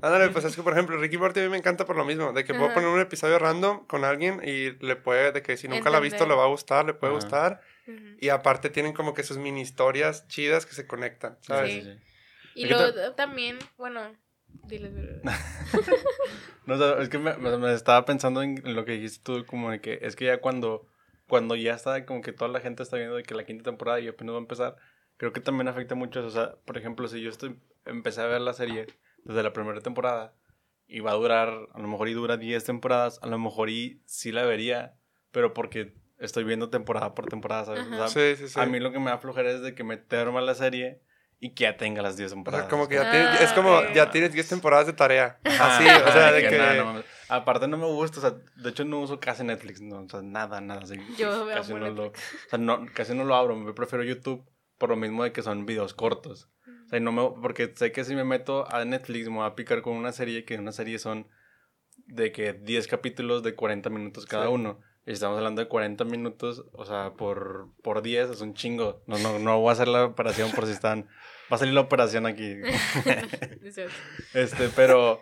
[0.00, 2.32] Ándale, pues es que, por ejemplo, Ricky Morty a mí me encanta por lo mismo,
[2.32, 2.74] de que puedo Ajá.
[2.74, 6.00] poner un episodio random con alguien y le puede, de que si nunca la ha
[6.00, 6.36] visto Entender.
[6.36, 7.20] le va a gustar, le puede Ajá.
[7.22, 7.60] gustar.
[7.88, 8.16] Ujú.
[8.20, 11.72] Y aparte tienen como que sus mini historias chidas que se conectan, ¿sabes?
[11.84, 11.98] Sí.
[12.54, 14.00] Y ¿Y qué luego también, bueno,
[14.68, 14.92] diles.
[16.66, 19.70] No, o sea, es que me, me- estaba pensando en lo que dijiste tú, como
[19.72, 20.86] de que es que ya cuando,
[21.28, 23.98] cuando ya está, como que toda la gente está viendo de que la quinta temporada
[23.98, 24.76] y apenas va a empezar,
[25.16, 26.28] creo que también afecta mucho eso.
[26.28, 28.86] O sea, por ejemplo, si yo estoy, empecé a ver la serie
[29.24, 30.34] desde la primera temporada
[30.86, 34.00] y va a durar, a lo mejor y dura 10 temporadas, a lo mejor y
[34.04, 34.94] sí la vería,
[35.32, 37.86] pero porque estoy viendo temporada por temporada, ¿sabes?
[37.88, 38.60] O sea, Sí, sí, sí.
[38.60, 41.00] a mí lo que me da flojera es de que me terma la serie
[41.44, 42.66] y que ya tenga las 10 O temporadas.
[42.66, 43.92] sea, como que ya Ah, tienes, es como, ok.
[43.94, 45.40] ya tienes 10 temporadas de tarea.
[45.44, 46.58] Ajá, Así, o sea, de que...
[46.78, 47.02] no.
[47.28, 50.22] Aparte no me gusta, o sea, de hecho no uso casi Netflix, no, o sea,
[50.22, 50.82] nada, nada.
[50.82, 52.12] así, Yo veo casi no lo, o
[52.48, 54.44] sea, no, casi no lo abro, me prefiero YouTube
[54.78, 56.48] por lo mismo de que son videos cortos.
[56.86, 59.46] O sea, y no me, porque sé que si me meto a Netflix me voy
[59.46, 61.26] a picar con una serie, que una serie son
[62.06, 64.52] de que 10 capítulos de 40 minutos cada Sí.
[64.52, 64.80] uno.
[65.04, 69.02] Y estamos hablando de 40 minutos, o sea, por, por 10 es un chingo.
[69.06, 71.08] No, no, no voy a hacer la operación por si están...
[71.50, 72.54] Va a salir la operación aquí.
[73.60, 73.88] Dice,
[74.32, 75.20] Este, pero,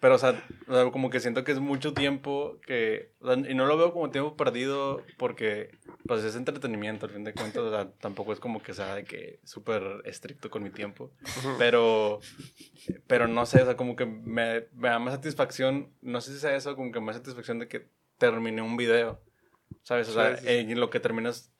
[0.00, 3.50] pero, o sea, o sea, como que siento que es mucho tiempo que, o sea,
[3.50, 5.70] y no lo veo como tiempo perdido porque,
[6.06, 9.04] pues, es entretenimiento, al fin de cuentas, o sea, tampoco es como que sea de
[9.04, 11.10] que súper estricto con mi tiempo,
[11.58, 12.20] pero,
[13.06, 16.38] pero no sé, o sea, como que me, me da más satisfacción, no sé si
[16.38, 17.88] sea eso, como que más satisfacción de que
[18.18, 19.22] terminé un video,
[19.82, 20.08] ¿sabes?
[20.08, 20.54] O sea, Sí, sí, sí.
[20.72, 21.52] en lo que terminas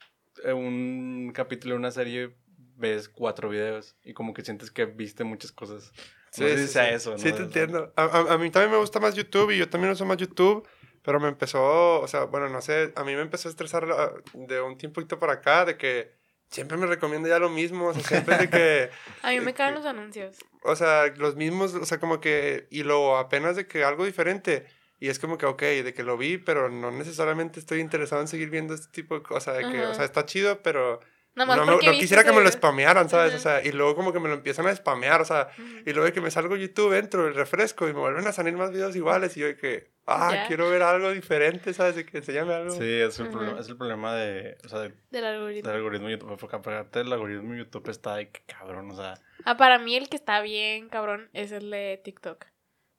[0.45, 2.37] eh, un capítulo de una serie,
[2.77, 5.93] ves cuatro videos y como que sientes que viste muchas cosas.
[6.31, 6.95] Sí, no sé sí, si sea sí.
[6.95, 7.19] eso, ¿no?
[7.19, 7.93] Sí, te entiendo.
[7.97, 10.67] A, a- a mí también me gusta más YouTube y yo también uso más YouTube,
[11.03, 14.13] pero me empezó, o sea, bueno, no sé, a mí me empezó a estresar ah,
[14.35, 16.13] de un tiempito para acá, de que
[16.51, 18.91] siempre me recomienda ya lo mismo, o sea, siempre de que,
[19.23, 20.37] A mí me caen los anuncios.
[20.65, 24.67] o sea, los mismos, o sea, como que, y lo apenas de que algo diferente.
[24.99, 28.29] Y es como que, ok, de que lo vi, pero no necesariamente estoy interesado en
[28.29, 29.57] seguir viendo este tipo de cosas.
[29.59, 31.01] De que, o sea, está chido, pero
[31.35, 33.33] no, me- quisiera que me lo spamearan, ¿sabes?
[33.35, 33.37] Ajá.
[33.37, 35.49] O sea, y luego como que me lo empiezan a spamear, o sea,
[35.85, 38.55] y luego de que me salgo YouTube, entro, el refresco y me vuelven a salir
[38.55, 40.47] más videos iguales y yo de que, ah, Ya.
[40.47, 41.95] quiero ver algo diferente, ¿sabes?
[41.97, 42.71] De que enséñame algo.
[42.71, 45.69] Sí, es el, problema, es el problema de, o sea, de- Del algoritmo.
[45.69, 46.39] del algoritmo YouTube.
[46.41, 50.09] Porque aparte el algoritmo YouTube está de que cabrón, o sea, Ah, para mí el
[50.09, 52.47] que está bien, cabrón, es el de TikTok.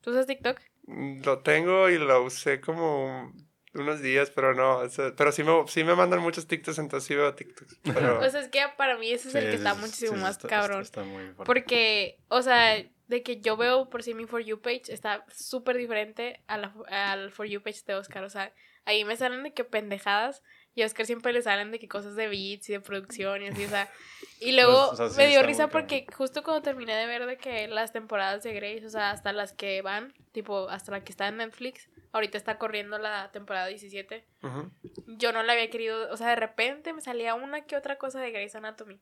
[0.02, 0.60] ¿Tú usas TikTok?
[0.88, 3.31] Mm, Lo tengo y lo usé como
[3.73, 7.05] unos días, pero no, o sea, pero sí me, sí me mandan muchos TikToks, entonces
[7.07, 7.79] sí veo TikToks.
[7.83, 10.31] Pero, O sea, es que para mí ese es el que está muchísimo sí, más
[10.38, 10.81] está- cabrón.
[10.81, 11.43] Está, está muy fuerte.
[11.45, 15.77] Porque, o sea, de que yo veo por sí mi For You page está súper
[15.77, 18.23] diferente a la, al For You page de Oscar.
[18.23, 18.51] O sea,
[18.85, 20.41] ahí me salen de que pendejadas
[20.78, 23.47] y a Oscar siempre le salen de que cosas de beats y de producción y
[23.47, 23.89] así, o sea.
[24.39, 27.25] Y luego Pues, o sea, sí me dio risa porque justo cuando terminé de ver
[27.25, 31.03] de que las temporadas de Grace, o sea, hasta las que van, tipo, hasta la
[31.03, 34.71] que está en Netflix, ahorita está corriendo la temporada 17 ujú.
[35.07, 38.21] yo no la había querido, o sea, de repente me salía una que otra cosa
[38.21, 39.01] de Grey's Anatomy.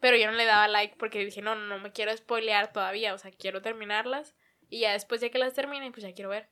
[0.00, 3.14] Pero yo no le daba like porque dije, no, no, no me quiero spoilear todavía,
[3.14, 4.34] o sea, quiero terminarlas.
[4.68, 6.50] Y ya después ya que las termine, pues ya quiero ver.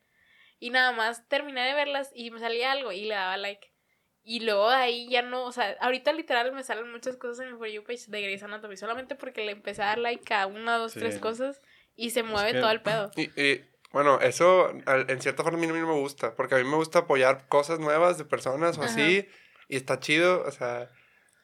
[0.60, 3.73] Y nada más terminé de verlas y me salía algo y le daba like.
[4.26, 7.52] Y luego de ahí ya no, o sea, ahorita literal me salen muchas cosas en
[7.52, 10.46] mi For You page de Grey's Anatomy, solamente porque le empecé a dar like a
[10.46, 11.00] una, dos, Sí.
[11.00, 11.60] tres cosas
[11.94, 13.10] y se mueve que- todo el pedo.
[13.16, 16.64] Y, y, bueno, eso en cierta forma a mí no me gusta, porque a mí
[16.64, 18.90] me gusta apoyar cosas nuevas de personas o Ajá.
[18.90, 19.28] así,
[19.68, 20.90] y está chido, o sea,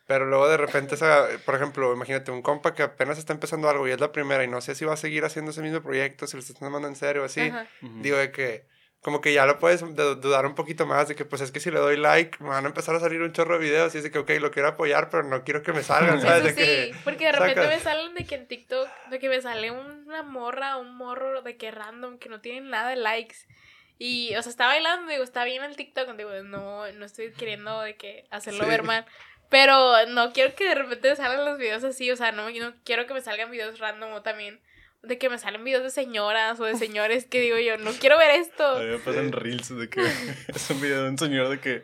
[0.06, 3.86] pero luego de repente, esa, por ejemplo, imagínate un compa que apenas está empezando algo
[3.86, 6.26] y es la primera y no sé si va a seguir haciendo ese mismo proyecto,
[6.26, 7.66] si lo está tomando en serio o así, Ajá.
[7.82, 8.64] Digo de que
[9.02, 11.60] como que ya lo puedes du- dudar un poquito más de que pues es que
[11.60, 13.98] si le doy like me van a empezar a salir un chorro de videos y
[13.98, 16.38] es de que ok, lo quiero apoyar pero no quiero que me salgan, ¿sabes?
[16.38, 19.18] Eso De que, sí, porque de repente sacas- me salen de que en TikTok, de
[19.18, 22.96] que me sale una morra, un morro de que random, que no tienen nada de
[22.96, 23.36] likes.
[24.02, 27.82] Y, o sea, está bailando, digo, está bien el TikTok, digo, no, no estoy queriendo
[27.82, 28.70] de que hacerlo Sí.
[28.70, 29.04] ver mal.
[29.50, 32.74] Pero no quiero que de repente me salgan los videos así, o sea, no, no
[32.84, 34.60] quiero que me salgan videos random o también
[35.02, 38.18] de que me salen videos de señoras o de señores que digo yo, no quiero
[38.18, 38.64] ver esto.
[38.76, 40.00] A mí me pasan reels de que
[40.48, 41.82] es un video de un señor de que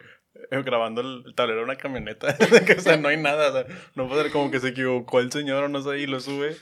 [0.51, 2.33] eh, grabando el el tablero de una camioneta.
[2.51, 3.49] de que, o sea, no hay nada.
[3.49, 6.07] O sea, no puede ser como que se equivocó el señor o no sé, y
[6.07, 6.57] lo sube.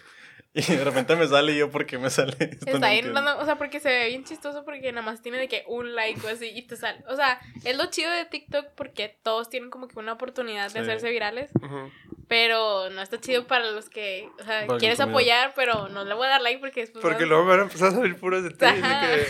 [0.68, 2.66] Y de repente me sale y yo, ¿por qué me sale esto?
[2.70, 5.48] Está No random, o sea, porque se ve bien chistoso porque nada más tiene de
[5.48, 7.02] que un like o así y te sale.
[7.08, 10.70] O sea, es lo chido de TikTok porque todos tienen como que una oportunidad de
[10.70, 10.78] Sí.
[10.78, 11.90] hacerse virales, Ujú.
[12.28, 16.14] pero no está chido para los que, o sea, Para quieres apoyar, pero no le
[16.14, 17.02] voy a dar like porque después...
[17.02, 18.56] Porque vas- luego me van a empezar a salir puros de ti.
[18.58, 19.06] de Ajá.
[19.08, 19.26] que-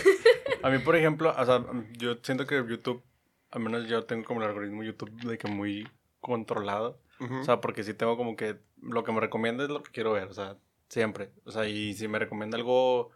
[0.62, 3.02] A mí, por ejemplo, o sea, yo siento que YouTube,
[3.50, 5.88] al menos yo tengo como el algoritmo YouTube de que muy
[6.20, 6.98] controlado.
[7.20, 10.12] O sea, porque sí tengo como que lo que me recomienda es lo que quiero
[10.12, 10.56] ver, o sea,
[10.94, 11.30] siempre.
[11.44, 13.10] O sea, y si me recomienda algo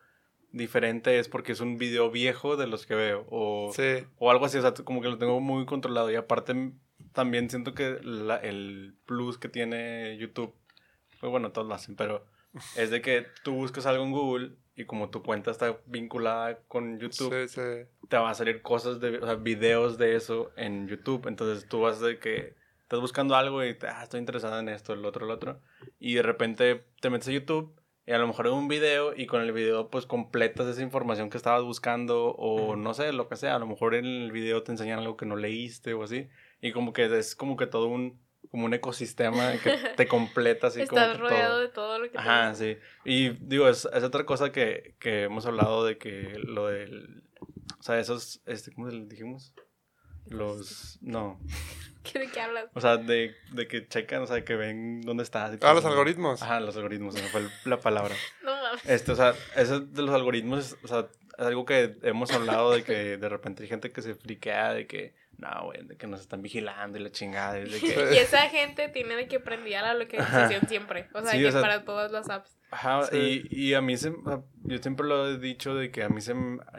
[0.52, 4.04] diferente es porque es un video viejo de los que veo o, sí.
[4.18, 6.72] o algo así, o sea, como que lo tengo muy controlado y aparte
[7.12, 10.54] también siento que la- el plus que tiene YouTube,
[11.20, 12.24] pues bueno, todos lo hacen, pero
[12.76, 16.98] es de que tú buscas algo en Google y como tu cuenta está vinculada con
[16.98, 18.06] YouTube, Sí, sí.
[18.08, 21.26] te van a salir cosas de, o sea, videos de eso en YouTube.
[21.26, 22.54] Entonces tú vas de que
[22.88, 25.60] estás buscando algo y te, ah, estoy interesada en esto, el otro, el otro.
[25.98, 29.26] Y de repente te metes a YouTube y a lo mejor hay un video y
[29.26, 33.36] con el video pues completas esa información que estabas buscando o no sé, lo que
[33.36, 33.56] sea.
[33.56, 36.30] A lo mejor en el video te enseñan algo que no leíste o así.
[36.62, 38.18] Y como que es como que todo un,
[38.50, 41.60] como un ecosistema que te completa así como Estás que rodeado todo.
[41.60, 42.78] de todo lo que Ajá, sí.
[43.04, 47.22] Y digo, es, es otra cosa que, que hemos hablado de que lo del...
[47.78, 49.52] O sea, esos, este, ¿cómo le dijimos?
[50.24, 50.98] Los...
[51.02, 51.38] No.
[52.12, 52.66] ¿Qué- ¿De qué hablas?
[52.74, 55.56] O sea, de, de que checan, o sea, que ven dónde estás.
[55.62, 56.42] Ah, los algoritmos.
[56.42, 58.14] Ajá, los algoritmos, esa fue la palabra.
[58.44, 58.84] No mames.
[58.88, 61.06] Este, o sea, eso de los algoritmos, o sea,
[61.38, 64.86] es algo que hemos hablado de que de repente hay gente que se friquea de
[64.88, 67.86] que, no, güey, de que nos están vigilando y la chingada, y de que...
[68.14, 71.08] Y esa gente tiene de que prendía la localización siempre.
[71.14, 72.56] O sea, Sí, que o sea- para todas las apps.
[72.70, 73.44] Ajá, Sí.
[73.50, 74.12] y, y a mí se,
[74.64, 76.34] yo siempre lo he dicho de que a mí se,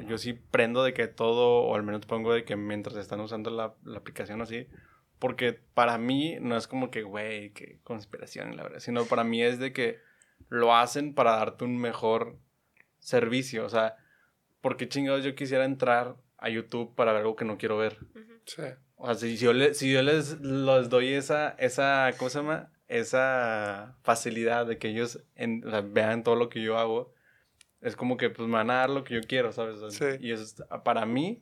[0.06, 3.50] yo sí prendo de que todo, o al menos pongo de que mientras están usando
[3.50, 4.68] la, la aplicación así,
[5.20, 9.42] porque para mí no es como que, güey, que conspiración, la verdad, sino para mí
[9.44, 10.00] es de que
[10.48, 12.38] lo hacen para darte un mejor
[13.00, 13.96] servicio, o sea,
[14.62, 17.98] porque chingados yo quisiera entrar a YouTube para ver algo que no quiero ver.
[18.16, 18.34] Ujú.
[18.46, 18.62] Sí.
[18.96, 22.72] O sea, si yo, le- si yo les, les doy esa, esa, ¿cómo se llama?
[22.88, 27.14] Esa facilidad de que ellos en- o sea, vean todo lo que yo hago,
[27.82, 29.78] es como que pues me van a dar lo que yo quiero, ¿sabes?
[29.78, 30.26] O sea, Sí.
[30.26, 31.42] Y eso es- para mí,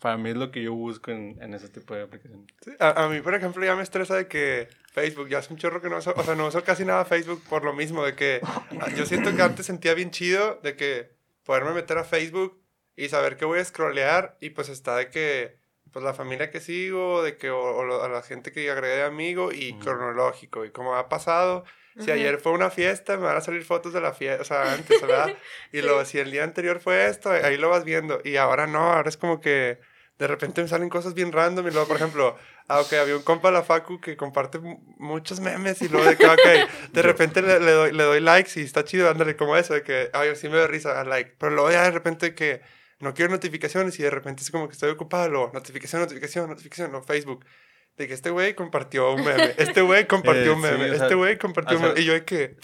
[0.00, 2.46] para mí es lo que yo busco en, en ese tipo de aplicaciones.
[2.62, 5.58] Sí, A, a mí, por ejemplo, ya me estresa de que Facebook, ya hace un
[5.58, 8.14] chorro que no uso, o sea, no uso casi nada Facebook por lo mismo, de
[8.14, 11.10] que ah, yo siento que antes sentía bien chido de que
[11.44, 12.60] poderme meter a Facebook
[12.96, 15.58] y saber que voy a scrollear y pues está de que,
[15.92, 19.04] pues la familia que sigo, de que, o, o a la gente que agregué de
[19.04, 21.64] amigo y cronológico y como ha pasado.
[22.04, 24.72] Si ayer fue una fiesta, me van a salir fotos de la fiesta, o sea,
[24.72, 25.32] antes, ¿verdad?
[25.72, 25.82] Y Sí.
[25.82, 28.20] luego, si el día anterior fue esto, ahí lo vas viendo.
[28.24, 29.78] Y ahora no, ahora es como que
[30.18, 31.66] de repente me salen cosas bien random.
[31.66, 32.36] Y luego, por ejemplo,
[32.68, 35.80] ah, ok, había un compa de la Facu que comparte mu- muchos memes.
[35.82, 38.84] Y luego de que, ok, de repente le, le doy, le doy likes y está
[38.84, 41.34] chido, ándale, como eso, de que, ay, sí me da risa, ah, like.
[41.38, 42.60] Pero luego ya de repente que
[43.00, 46.90] no quiero notificaciones y de repente es como que estoy ocupado, luego notificación, notificación, notificación,
[46.90, 47.44] no, Facebook.
[47.98, 50.94] De que este güey compartió un meme, este güey compartió Eh, un meme, sí, o
[50.94, 52.00] sea, este güey compartió o un sea- meme.
[52.00, 52.56] Y yo de que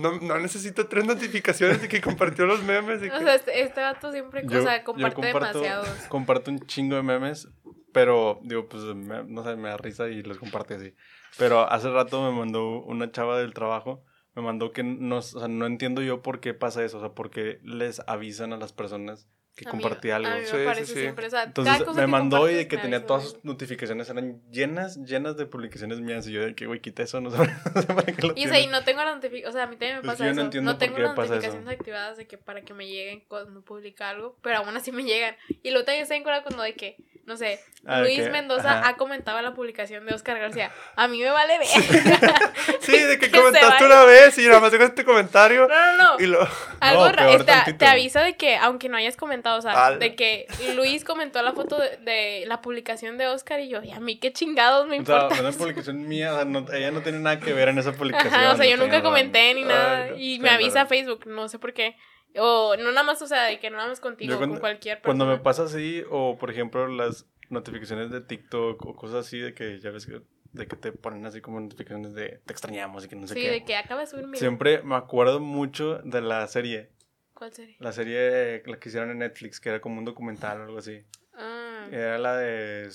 [0.00, 3.02] no, no necesito tres notificaciones de que compartió los memes.
[3.02, 3.16] De que...
[3.16, 5.88] O sea, este, este vato siempre, o sea, comparte demasiados.
[6.08, 7.48] comparto un chingo de memes,
[7.92, 10.94] pero digo, pues me- no sé, me da risa y los comparte así.
[11.36, 15.48] Pero hace rato me mandó una chava del trabajo, me mandó que no, o sea,
[15.48, 18.72] no entiendo yo por qué pasa eso, o sea, por qué les avisan a las
[18.72, 19.28] personas
[19.58, 20.28] que A mí- compartía algo.
[20.28, 21.00] A mí me Sí, sí, parece sí.
[21.00, 24.96] siempre, o sea, Entonces me mandó y de que tenía todas sus notificaciones eran llenas,
[25.04, 26.26] llenas de publicaciones mías.
[26.28, 27.38] Y yo de que, güey, quita eso, no sé,
[27.74, 29.64] no sé para qué lo Y, o sea, y no tengo las notificaciones, o sea,
[29.64, 30.40] a mí también me Pues pasa yo no eso.
[30.42, 31.34] entiendo No por tengo qué las pasa eso.
[31.34, 35.02] notificaciones activadas de que para que me lleguen cuando publica algo, pero aún así me
[35.02, 35.34] llegan.
[35.62, 36.96] Y luego también estoy en cura cuando de que,
[37.28, 38.88] no sé, Ah, Luis Mendoza ajá.
[38.88, 40.72] ha comentado la publicación de Oscar García.
[40.96, 41.68] A mí me vale ver.
[42.80, 46.16] Sí, de que Que comentaste una vez y nada más dejaste este comentario No, no,
[46.16, 46.20] no.
[46.22, 46.40] y lo...
[46.80, 47.78] Algo No, ra- peor este, tantito.
[47.78, 49.98] te avisa de que, aunque no hayas comentado, o sea, Ala.
[49.98, 53.92] de que Luis comentó la foto de, de la publicación de Oscar y yo, y
[53.92, 55.40] a mí qué chingados me O sea, importa.
[55.42, 58.34] una publicación mía, o sea, no- ella no tiene nada que ver en esa publicación.
[58.34, 59.04] Ajá, o sea, yo nunca raro.
[59.04, 60.02] comenté ni nada.
[60.04, 60.88] Ay, no, y me avisa raro.
[60.88, 61.96] Facebook, no sé por qué.
[62.36, 65.00] O no nada más, o sea, de que no nada más contigo, Yo con cualquier
[65.00, 65.18] persona.
[65.18, 69.54] Cuando me pasa así, o por ejemplo, las notificaciones de TikTok o cosas así de
[69.54, 70.20] que ya ves que,
[70.52, 73.40] de que te ponen así como notificaciones de te extrañamos y que no sé Sí,
[73.42, 73.50] qué.
[73.50, 74.38] de que acaba de subir video.
[74.38, 76.90] Siempre me acuerdo mucho de la serie.
[77.34, 77.76] ¿Cuál serie?
[77.80, 81.04] La serie, la que hicieron en Netflix, que era como un documental o algo así.
[81.34, 82.90] Ah, Era la de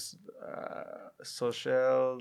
[0.45, 2.17] ah, Social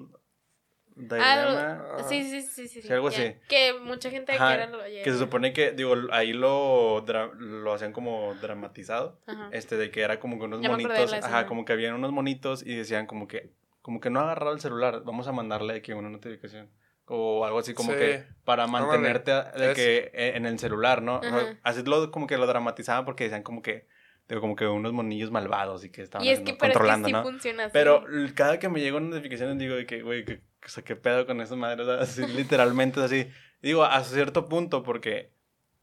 [0.94, 1.86] Ah, Dilemma.
[1.98, 2.92] lo- sí, sí, sí, sí, sí.
[2.92, 3.18] Algo ya.
[3.18, 3.34] así.
[3.48, 7.72] Que mucha gente Ajá, quiera lo Que se supone que, digo, ahí lo, dra- lo
[7.72, 9.18] hacían como dramatizado.
[9.26, 9.48] Ajá.
[9.52, 11.12] Este, de que era como que unos Ya monitos.
[11.14, 14.52] Ajá, como que habían unos monitos y decían como que, como que no ha agarrado
[14.52, 16.70] el celular, vamos a mandarle que una notificación.
[17.06, 17.98] O algo así como Sí.
[17.98, 21.16] que para mantenerte a- de que en el celular, ¿no?
[21.18, 21.58] O sea, Ajá.
[21.62, 23.86] así lo, como que lo dramatizaban porque decían como que,
[24.28, 26.74] digo, como que unos monillos malvados y que estaban Y es haciendo- que, pero es
[26.74, 27.22] que controlando, sí ¿no?
[27.24, 27.70] funciona así.
[27.72, 30.96] Pero cada que me llega una notificación digo de que, güey, que, o sea, qué
[30.96, 33.28] pedo con esa madre, así, literalmente así.
[33.60, 35.32] Digo, a cierto punto, porque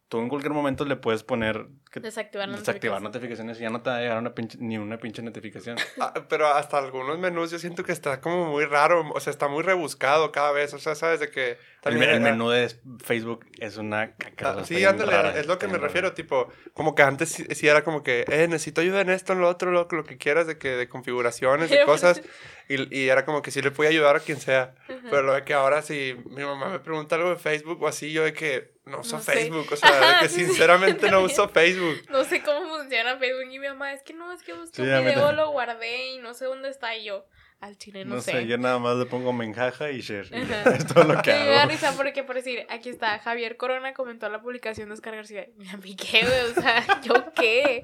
[0.09, 3.03] tú en cualquier momento le puedes poner que Desactivar desactivar notificaciones.
[3.03, 5.77] notificaciones y ya no te va a llegar una pinche- ni una pinche notificación.
[6.01, 9.47] Ah, pero hasta algunos menús yo siento que está como muy raro, o sea, está
[9.47, 11.57] muy rebuscado cada vez, o sea, sabes de que...
[11.83, 12.69] El, el ah, menú de
[13.05, 14.57] Facebook es una caca.
[14.59, 15.87] Ah, sí, ándale, rara, es lo que me rara.
[15.87, 19.31] refiero, tipo, como que antes sí, sí era como que, eh, necesito ayuda en esto,
[19.33, 22.21] en lo otro, lo, lo que quieras, de que de configuraciones, de Pero- cosas,
[22.67, 24.99] y, y era como que sí le podía ayudar a quien sea, Ajá.
[25.09, 28.11] pero lo de que ahora si mi mamá me pregunta algo de Facebook o así,
[28.11, 29.31] yo de que no uso No sé.
[29.33, 32.03] Facebook, o sea, Ajá, que sí, sinceramente no uso Facebook.
[32.09, 34.87] No sé cómo funciona Facebook y mi mamá, es que no, es que busqué un
[35.05, 37.25] video, lo guardé y no sé dónde está y yo.
[37.61, 38.31] Al chile no, No sé.
[38.31, 40.29] sé, yo nada más le pongo menjaja y share.
[40.33, 40.69] Ajá.
[40.77, 41.71] es todo lo que Que me da hago.
[41.71, 45.45] risa porque, por decir, aquí está, Javier Corona comentó la publicación de Oscar García.
[45.59, 47.81] Y a mí qué, güey, o sea, ¿yo qué?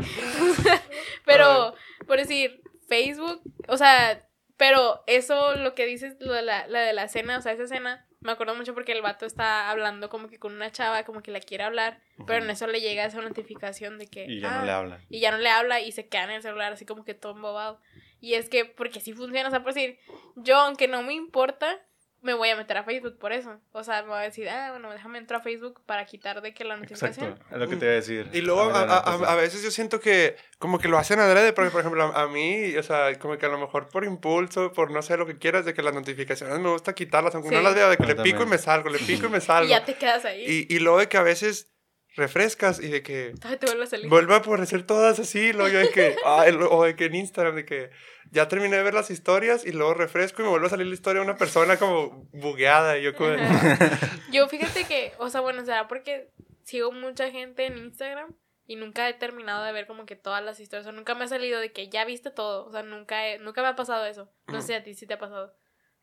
[1.26, 1.76] pero,
[2.08, 4.26] por decir, Facebook, o sea,
[4.58, 7.64] pero eso, lo que dices, lo de la, la de la cena, o sea, esa
[7.64, 11.22] escena, me acuerdo mucho porque el vato está hablando como que con una chava, como
[11.22, 14.26] que la quiere hablar, pero en eso le llega esa notificación de que...
[14.26, 15.02] Y ya ah, no le habla.
[15.10, 17.34] y ya no le habla y se queda en el celular así como que todo
[17.34, 17.80] embobado.
[18.22, 20.00] Y es que, porque sí funciona, o sea, por decir,
[20.36, 21.80] yo aunque no me importa,
[22.26, 23.60] me voy a meter a Facebook por eso.
[23.72, 26.54] O sea, me voy a decir, ah, bueno, déjame entrar a Facebook para quitar de
[26.54, 27.30] que la notificación.
[27.32, 28.30] Exacto, es lo que te iba a decir.
[28.34, 31.70] Y luego a, a- a- veces yo siento que como que lo hacen adrede, porque
[31.72, 34.92] por ejemplo a, a mí, o sea, como que a lo mejor por impulso, por
[34.92, 37.76] no sé lo que quieras, de que las notificaciones me gusta quitarlas, aunque no las
[37.76, 39.70] veo, de que le pico y me salgo, le pico y me Y salgo.
[39.70, 40.66] ya te quedas ahí.
[40.68, 41.72] Y, y luego de que a veces
[42.16, 44.10] refrescas y de que Ay, te vuelve a salir.
[44.10, 47.16] vuelve a aparecer todas así, luego yo de que, ah, el- o de que en
[47.16, 47.90] Instagram, de que
[48.32, 50.94] ya terminé de ver las historias y luego refresco y me vuelve a salir la
[50.94, 53.36] historia de una persona como bugueada y yo como...
[54.32, 56.30] Yo fíjate que, o sea, bueno, será porque
[56.64, 58.34] sigo mucha gente en Instagram
[58.68, 60.88] y nunca he terminado de ver como que todas las historias.
[60.88, 62.66] O sea, nunca me ha salido de que ya viste todo.
[62.66, 64.28] O sea, nunca, he- nunca me ha pasado eso.
[64.48, 65.54] No sé a ti si te ha pasado.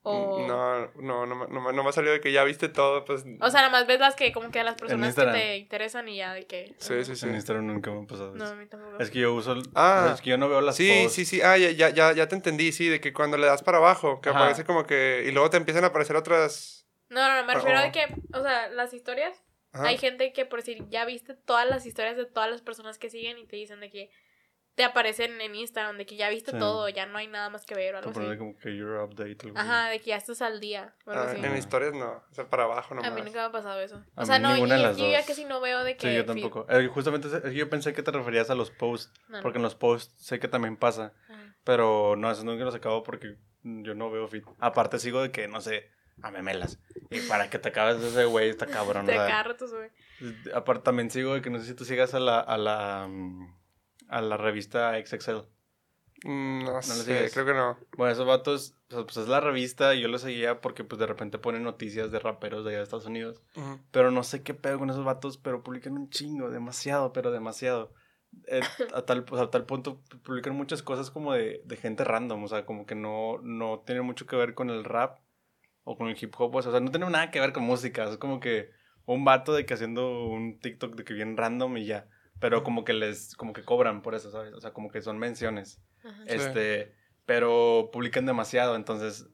[0.04, 2.68] O, No, no, no, me- no, me- no me ha salido de que ya viste
[2.68, 3.22] todo, pues...
[3.40, 6.08] o sea, nada más ves las que como que a las personas que te interesan
[6.08, 6.74] y ya de que...
[6.78, 7.26] Sí, sí, sí.
[7.28, 8.98] En Instagram nunca me ha pasado No, a mí tampoco.
[8.98, 9.52] Es que yo uso.
[9.52, 10.10] el- Ah.
[10.14, 11.12] es que yo no veo las Sí, posts.
[11.14, 11.40] sí, sí.
[11.42, 14.20] Ah, ya, ya, ya, ya te entendí, sí, de que cuando le das para abajo,
[14.20, 14.38] que Ajá.
[14.40, 15.24] aparece como que...
[15.28, 16.84] Y luego te empiezan a aparecer otras...
[17.08, 17.82] No, no, no, me refiero Oh.
[17.84, 19.40] a que, o sea, las historias,
[19.72, 19.86] Ajá.
[19.86, 23.08] hay gente que por decir, ya viste todas las historias de todas las personas que
[23.08, 24.10] siguen y te dicen de que
[24.74, 26.58] te aparecen en Instagram, de que ya viste Sí.
[26.58, 28.38] todo, ya no hay nada más que ver o algo así.
[28.38, 29.36] como que your update.
[29.44, 30.94] algo Ajá, de que ya estás al día.
[31.04, 31.44] o algo Ah, así.
[31.44, 33.12] en historias no, o sea, para abajo A nomás.
[33.14, 34.02] mí nunca me ha pasado eso.
[34.16, 35.26] A O sea, no, y ninguna de es las que yo ya dos.
[35.26, 36.08] casi no veo de que.
[36.08, 36.66] Sí, yo tampoco.
[36.70, 39.12] Eh, justamente es que yo pensé que te referías a los posts.
[39.28, 39.42] No, no.
[39.42, 41.12] Porque en los posts sé que también pasa.
[41.28, 41.54] Ajá.
[41.64, 44.44] Pero no, eso nunca los acabo porque yo no veo fit.
[44.58, 45.90] Aparte sigo de que, no sé,
[46.22, 46.78] a memelas.
[47.10, 49.04] Y para que te acabes de ese güey está cabrón.
[49.06, 49.92] De o sea, cada rato sube.
[50.54, 53.54] Aparte también sigo de que no sé si tú sigas a la, a la, mm,
[54.12, 55.38] a la revista XXL.
[56.24, 57.76] Mm, No lo sé, creo que no.
[57.96, 61.06] Bueno, esos vatos, sea, pues es la revista y yo lo seguía porque pues de
[61.06, 63.42] repente ponen noticias de raperos de allá de Estados Unidos.
[63.90, 67.92] Pero no sé qué pedo con esos vatos, pero publican un chingo, demasiado, pero demasiado.
[68.46, 68.60] Eh,
[68.94, 72.64] a, tal, a tal punto publican muchas cosas como de, de gente random, o sea,
[72.64, 75.18] como que no, no tiene mucho que ver con el rap
[75.84, 78.16] o con el hip hop, o sea, no tiene nada que ver con música, es
[78.16, 78.70] como que
[79.04, 82.08] un vato de que haciendo un TikTok de que bien random y ya.
[82.42, 84.52] Pero como que les, como que cobran por eso, ¿sabes?
[84.52, 85.80] O sea, como que son menciones.
[86.04, 86.16] Ajá.
[86.26, 86.34] Sí.
[86.34, 89.26] Este, pero publican demasiado, entonces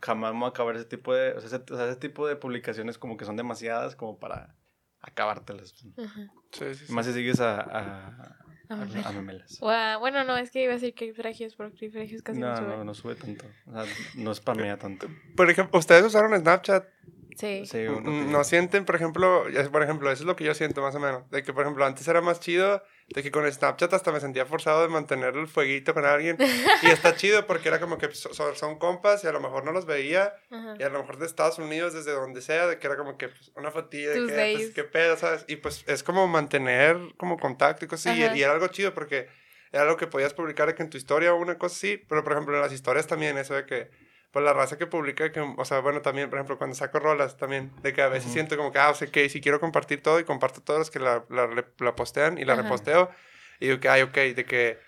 [0.00, 2.36] jamás vamos a acabar ese tipo de, o sea, ese, o sea, ese tipo de
[2.36, 4.54] publicaciones como que son demasiadas como para
[5.00, 5.74] acabártelas.
[5.98, 6.32] Ajá.
[6.52, 6.92] Sí, sí, sí.
[6.92, 8.36] Más si sigues a, a,
[8.68, 9.06] A memelas.
[9.06, 9.58] a memelas.
[9.62, 12.50] A- bueno, no, es que iba a decir que Fragios, pero que Fragios casi no,
[12.50, 12.68] No, sube.
[12.68, 13.44] no, no sube tanto.
[13.66, 15.08] O sea, no spamea tanto.
[15.36, 16.86] Por ejemplo, ¿ustedes usaron Snapchat?
[17.36, 17.64] Sí.
[17.66, 20.54] Sí, uno que- ¿No sienten, por ejemplo, ya- por ejemplo, eso es lo que yo
[20.54, 23.50] siento más o menos, de que, por ejemplo, antes era más chido, de que con
[23.50, 26.36] Snapchat hasta me sentía forzado de mantener el fueguito con alguien,
[26.82, 29.64] y está chido porque era como que so- so- son compas y a lo mejor
[29.64, 30.74] no los veía, Ajá.
[30.78, 33.28] y a lo mejor de Estados Unidos, desde donde sea, de que era como que
[33.28, 35.44] pues, una fotilla de Tus que, pues, qué pedo, ¿sabes?
[35.48, 38.94] Y pues es como mantener como contacto y cosas así, y, y era algo chido
[38.94, 39.28] porque
[39.72, 42.22] era algo que podías publicar de que en tu historia o una cosa así, pero
[42.22, 43.90] por ejemplo en las historias también eso de que,
[44.32, 47.36] pues la raza que publica, que, o sea, bueno, también, por ejemplo, cuando saco rolas
[47.36, 48.32] también, de que a veces Ujú.
[48.32, 50.90] siento como que, ah, o sea, que si quiero compartir todo y comparto todos los
[50.90, 53.10] que la, la, la postean y la reposteo,
[53.60, 54.78] y digo que, ay, ok, de que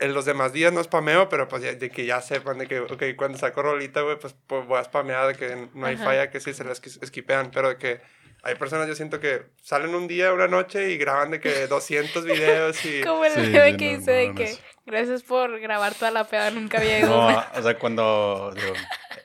[0.00, 2.80] en los demás días no spameo, pero pues ya- de que ya sepan de que,
[2.80, 6.30] ok, cuando saco rolita, güey, pues, pues voy a spamear, de que no hay falla
[6.30, 8.00] que sí se las esqui- esquipean, pero de que
[8.42, 12.24] hay personas, yo siento que salen un día, una noche y graban de que 200
[12.24, 13.00] videos y...
[13.04, 14.60] Como el Sí, bebé sí, que no, dice no, de no que sé.
[14.86, 17.08] gracias por grabar toda la peda, nunca había ido.
[17.08, 17.58] No, a una".
[17.58, 18.72] o sea, cuando, digo,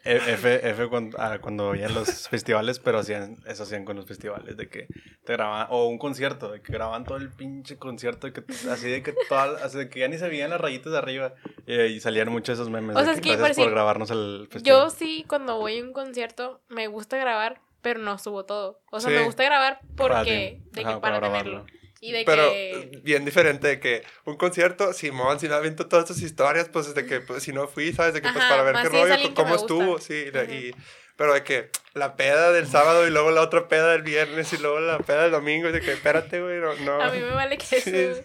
[0.04, 4.56] E, F, F cuando, ah, cuando los festivales, pero hacían, eso hacían con los festivales,
[4.58, 4.88] de que
[5.24, 8.90] te grababan, o un concierto, de que grababan todo el pinche concierto, de que, así
[8.90, 11.34] de que toda, así de que ya ni se veían las rayitas de arriba,
[11.66, 13.72] y, y salían muchos esos memes, O de sea, que es que, gracias por decir,
[13.72, 14.92] grabarnos el Yo festival.
[14.92, 18.82] sí, cuando voy a un concierto, me gusta grabar, pero no subo todo.
[18.92, 19.16] O sea, Sí.
[19.18, 21.68] me gusta grabar porque, de que Ajá, para para tenerlo.
[22.02, 23.00] Y de Pero que...
[23.04, 27.08] bien diferente de que un concierto, Simón, si no aviento todas tus historias, pues desde
[27.08, 28.16] que pues, si no fui, ¿sabes?
[28.16, 30.26] De que pues Ajá, para ver qué rollo, que cómo estuvo, sí.
[30.50, 30.72] y,
[31.16, 34.58] pero de que la peda del sábado y luego la otra peda del viernes y
[34.58, 36.74] luego la peda del domingo, y de que espérate, güey, no.
[36.78, 37.00] no.
[37.04, 37.92] A mí me vale que Sí.
[37.96, 38.24] eso...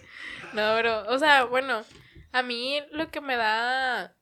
[0.54, 1.84] No, pero, o sea, bueno,
[2.32, 4.14] a mí lo que me da...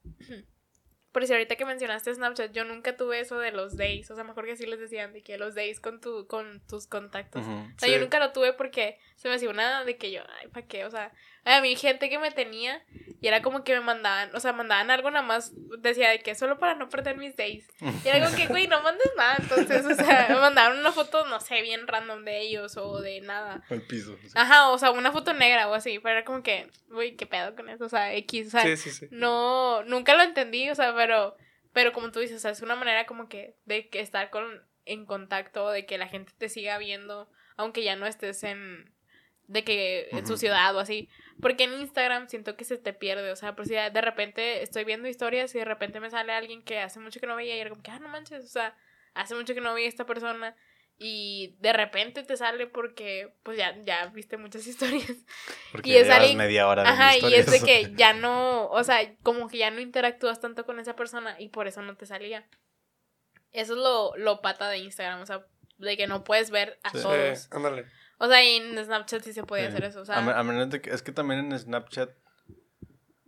[1.18, 4.08] Por si ahorita que mencionaste Snapchat, yo nunca tuve eso de los days.
[4.08, 6.86] O sea, mejor que sí les decían de que los days con, tu, con tus
[6.86, 7.42] contactos.
[7.42, 7.44] O
[7.76, 7.90] sea, Sí.
[7.90, 10.84] yo nunca lo tuve porque se me hacía una de que yo, ay, ¿para qué?
[10.84, 11.10] O sea,
[11.54, 12.82] a mí gente que me tenía
[13.20, 16.36] y era como que me mandaban, o sea, mandaban algo nada más, decía de que
[16.36, 17.66] solo para no perder mis days.
[18.04, 19.36] Y era como que, güey, no mandes nada.
[19.40, 23.20] Entonces, o sea, me mandaban una foto, no sé, bien random de ellos o de
[23.20, 23.64] nada.
[23.70, 24.16] El piso.
[24.22, 24.28] sí.
[24.36, 27.56] Ajá, o sea, una foto negra o así, pero era como que, güey, ¿qué pedo
[27.56, 27.86] con eso?
[27.86, 29.08] O sea, X, o sea, Sí, sí, sí.
[29.10, 31.36] no, nunca lo entendí, o sea, pero,
[31.72, 34.62] pero como tú dices, o sea, es una manera como que de que estar con,
[34.84, 38.92] en contacto, de que la gente te siga viendo, aunque ya no estés en,
[39.48, 41.08] de que en su ciudad o así,
[41.40, 44.84] porque en Instagram siento que se te pierde, o sea, por si de repente estoy
[44.84, 47.60] viendo historias y de repente me sale alguien que hace mucho que no veía y
[47.60, 48.76] era como que, ah, no manches, o sea,
[49.14, 50.54] hace mucho que no veía a esta persona
[50.98, 55.16] y de repente te sale porque, pues ya, ya viste muchas historias.
[55.72, 58.84] Porque y es alguien- media hora viendo Ajá, y es de que ya no, o
[58.84, 62.04] sea, como que ya no interactúas tanto con esa persona y por eso no te
[62.06, 62.46] salía.
[63.52, 65.46] Eso es lo, lo pata de Instagram, o sea,
[65.78, 67.00] de que no puedes ver a Sí.
[67.00, 67.38] todos.
[67.38, 67.86] Sí, ándale.
[68.18, 69.68] O sea, y en Snapchat sí se podía Sí.
[69.76, 70.18] hacer eso, o sea.
[70.18, 72.10] a menos de que, es que también en Snapchat,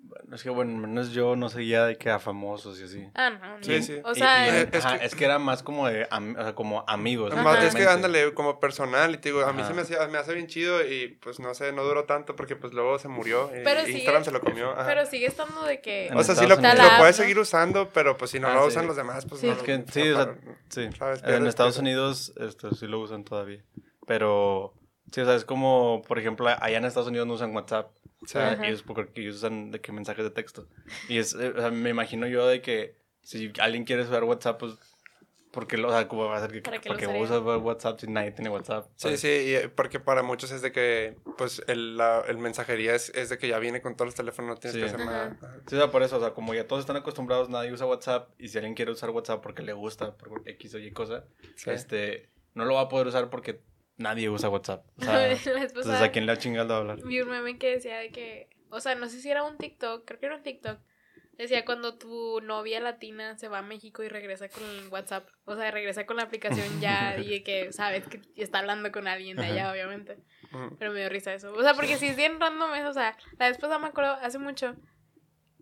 [0.03, 3.09] bueno, es que bueno, menos yo no seguía de que a famosos y así.
[3.15, 3.63] Ah, no, no.
[3.65, 4.01] Sí, sí.
[4.05, 6.35] O Y- sea, y- Eh, es ajá, que- es que era más como de, am-
[6.37, 7.33] o sea, como amigos.
[7.37, 9.69] Más- es que ándale, como personal, y te digo, a mí Ajá.
[9.69, 12.57] se me, hacía- me hace bien chido y pues no sé, no duró tanto porque
[12.57, 14.73] pues luego se murió y Pero y sigue- Instagram se lo comió.
[14.73, 14.85] ajá.
[14.87, 16.09] pero sigue estando de que.
[16.09, 16.63] En o sea, sí lo, lo
[16.99, 18.69] puedes seguir usando, pero pues si no Ah, lo sí.
[18.71, 19.47] usan los demás, pues Sí.
[19.47, 19.53] no.
[19.53, 20.35] Es que, sí, o sea,
[20.71, 20.89] sí.
[20.99, 21.23] ¿sabes?
[21.25, 21.79] En Estados.
[21.79, 23.63] Unidos esto, sí lo usan todavía.
[24.09, 24.75] Pero,
[25.11, 27.91] sí, o sea, es como, por ejemplo, allá en Estados Unidos no usan WhatsApp.
[28.23, 28.67] O sea, Ajá.
[28.67, 30.67] ellos, porque ellos usan de que mensajes de texto.
[31.09, 34.59] Y es, eh, o sea, me imagino yo de que si alguien quiere usar WhatsApp,
[34.61, 34.75] pues,
[35.53, 37.39] porque lo, o sea, ¿cómo va a ser que, ¿Para qué para lo que usaría?
[37.41, 38.87] usa WhatsApp si nadie tiene WhatsApp?
[38.91, 39.21] Sí, ¿sabes?
[39.21, 43.09] sí, y, eh, porque para muchos es de que, pues, el, la, el mensajería es,
[43.17, 44.81] es de que ya viene con todos los teléfonos, no tienes Sí.
[44.81, 45.37] que hacer nada.
[45.67, 48.29] Sí, o sea, por eso, o sea, como ya todos están acostumbrados, nadie usa WhatsApp,
[48.39, 51.25] y si alguien quiere usar WhatsApp porque le gusta, por X o Y cosa,
[51.57, 51.71] Sí.
[51.71, 53.61] este, no lo va a poder usar porque
[54.01, 54.85] nadie usa WhatsApp.
[54.99, 57.03] O sea, entonces, ¿a quién le ha chingado a hablar?
[57.05, 58.49] Vi un meme que decía de que.
[58.71, 60.79] O sea, no sé si era un TikTok, creo que era un TikTok.
[61.37, 65.27] Decía cuando tu novia latina se va a México y regresa con el WhatsApp.
[65.45, 69.09] O sea, regresa con la aplicación ya y de que sabes que está hablando con
[69.09, 69.73] alguien de allá, Ajá.
[69.73, 70.19] obviamente.
[70.79, 71.53] Pero me dio risa eso.
[71.55, 72.91] O sea, porque si es bien random eso.
[72.91, 74.77] O sea, la pasada me acuerdo hace mucho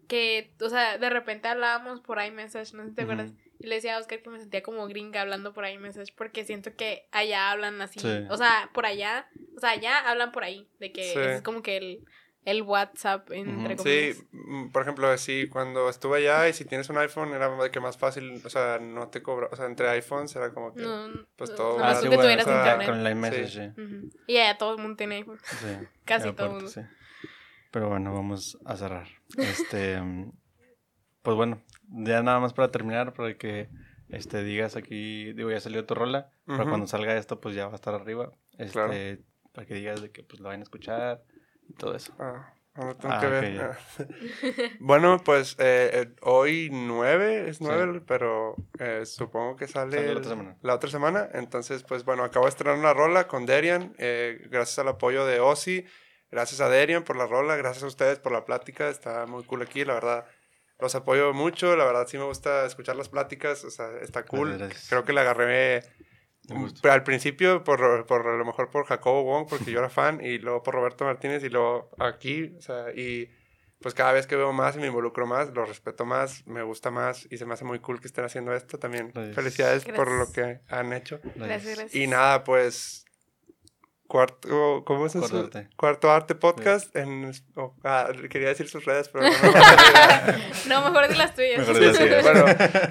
[0.09, 3.33] que, o sea, de repente hablábamos por iMessage, no sé si te acuerdas.
[3.61, 6.75] Y le decía a Oscar que me sentía como gringa hablando por iMessage porque siento
[6.77, 7.99] que allá hablan así.
[7.99, 8.25] Sí.
[8.31, 10.69] O sea, por allá, o sea, allá hablan por ahí.
[10.79, 11.19] De que Sí.
[11.19, 12.05] es como que el,
[12.45, 14.17] el WhatsApp, entre comillas.
[14.17, 17.71] Sí, mm, por ejemplo, así cuando estuve allá y si tienes un iPhone era de
[17.73, 20.83] que más fácil, o sea, no te cobra, o sea, entre iPhones era como que...
[20.83, 22.89] No, Pues todo- tú que bueno, tuvieras o sea, internet.
[22.89, 23.83] Con el iMessage, sí.
[23.83, 24.11] Ujú.
[24.29, 25.39] Y ya todo el mundo tiene iPhone.
[25.45, 25.67] Sí,
[26.05, 26.69] Casi todo el mundo.
[26.71, 26.81] sí.
[27.73, 29.09] Pero bueno, vamos a cerrar.
[29.37, 30.31] Este, mm,
[31.23, 33.69] pues bueno, ya nada más para terminar, para que
[34.09, 36.69] este, digas aquí, digo, ya salió tu rola, pero Ujú.
[36.71, 38.31] cuando salga esto, pues ya va a estar arriba.
[38.59, 38.93] Este, Claro.
[39.53, 41.23] para que digas de que pues lo vayan a escuchar
[41.69, 42.15] y todo eso.
[42.19, 43.61] Ah, no lo tengo Ah, que ver.
[43.61, 43.79] Ah.
[44.81, 47.65] bueno, pues eh, eh, hoy 9, es Sí.
[47.65, 50.57] 9, pero eh, supongo que sale, Sale la otra semana.
[50.63, 51.29] la otra semana.
[51.35, 55.41] Entonces, pues bueno, acabo de estrenar una rola con Derian, eh, gracias al apoyo de
[55.41, 55.85] Ozzy.
[56.31, 58.89] Gracias a Derian por la rola, gracias a ustedes por la plática.
[58.91, 60.27] Está muy cool aquí, la verdad.
[60.81, 64.59] Los apoyo mucho, la verdad sí me gusta escuchar las pláticas, o sea, está cool.
[64.59, 64.89] Gracias.
[64.89, 65.83] Creo que le agarré
[66.81, 70.21] pero al principio, por, por a lo mejor por Jacobo Wong, porque yo era fan,
[70.25, 73.31] y luego por Roberto Martínez, y luego aquí, o sea, y
[73.81, 76.91] pues cada vez que veo más y me involucro más, lo respeto más, me gusta
[76.91, 79.11] más, y se me hace muy cool que estén haciendo esto también.
[79.13, 79.35] Gracias.
[79.37, 80.61] Felicidades por lo Gracias.
[80.69, 81.21] que han hecho.
[81.37, 81.95] Gracias, gracias.
[81.95, 83.05] Y nada, pues,
[84.09, 85.39] cuarto, ¿cómo es eso?
[85.41, 85.69] Arte.
[85.77, 89.31] Cuarto Arte Podcast, en, oh, ah, quería decir sus redes, pero no.
[90.69, 91.59] No, mejor de las tuyas.
[91.59, 92.23] Mejor de las tuyas.
[92.25, 92.47] bueno,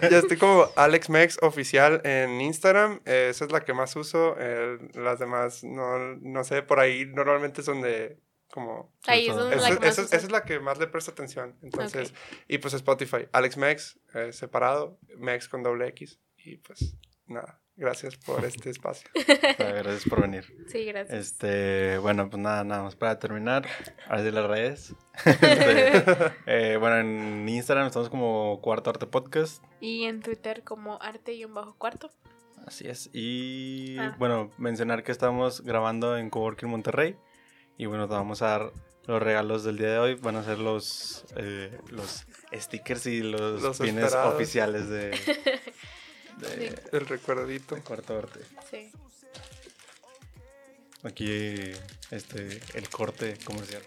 [0.10, 3.02] yo estoy como Alex Mex oficial en Instagram.
[3.06, 4.36] eh, esa es la que más uso.
[4.40, 8.20] eh, las demás, no, no sé, por ahí normalmente son de
[8.52, 8.94] como...
[9.08, 11.12] Ahí es Esa- donde Esa, la que más esa- es la que más le presto
[11.12, 11.58] atención.
[11.62, 12.14] Entonces,
[12.48, 16.20] y pues Spotify, Alex Mex, eh, separado, Mex con doble X.
[16.38, 16.96] Y pues
[17.26, 19.10] nada, gracias por este espacio.
[19.58, 20.46] Gracias por venir.
[20.68, 21.18] Sí, gracias.
[21.18, 23.66] Este, bueno, pues nada, nada más para terminar.
[24.08, 24.96] Ahora sí las redes.
[25.26, 26.04] Este,
[26.46, 29.64] eh, bueno, en Instagram estamos como Cuarto Arte Podcast.
[29.80, 32.10] Y en Twitter como arte-cuarto.
[32.66, 33.10] Así es.
[33.14, 34.16] Y Ah.
[34.20, 37.16] bueno, mencionar que estamos grabando en Coworking Monterrey.
[37.78, 38.72] Y bueno, te vamos a dar
[39.06, 40.16] los regalos del día de hoy.
[40.16, 44.36] Van a ser los, eh, los stickers y los, Los pines esperados.
[44.36, 45.12] oficiales de,
[46.38, 46.76] de Sí.
[46.92, 47.78] El recuerdito.
[47.84, 48.40] Cuarto Arte.
[48.70, 48.92] Sí.
[51.04, 51.32] Aquí
[52.12, 53.82] este, el corte comercial.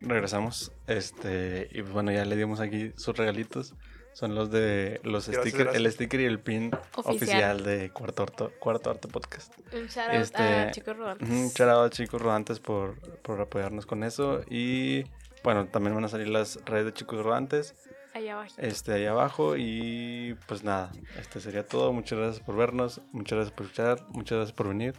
[0.00, 0.72] Regresamos.
[0.86, 3.74] Este, y bueno, ya le dimos aquí sus regalitos.
[4.12, 7.64] Son los de los Gracias, stickers, el sticker y el pin oficial, Oficial.
[7.64, 9.52] de Cuarto Arte, Cuarto Arte Podcast.
[9.74, 11.28] Un shout out Este, a chicos rodantes.
[11.28, 14.42] Un charado chicos rodantes por, por apoyarnos con eso.
[14.48, 15.04] Y
[15.46, 17.76] bueno, también van a salir las redes de chicos rodantes
[18.14, 18.54] Allá abajo.
[18.58, 19.56] este, ahí abajo.
[19.56, 21.92] Y pues nada, este sería todo.
[21.92, 24.94] Muchas gracias por vernos, muchas gracias por escuchar, muchas gracias por venir.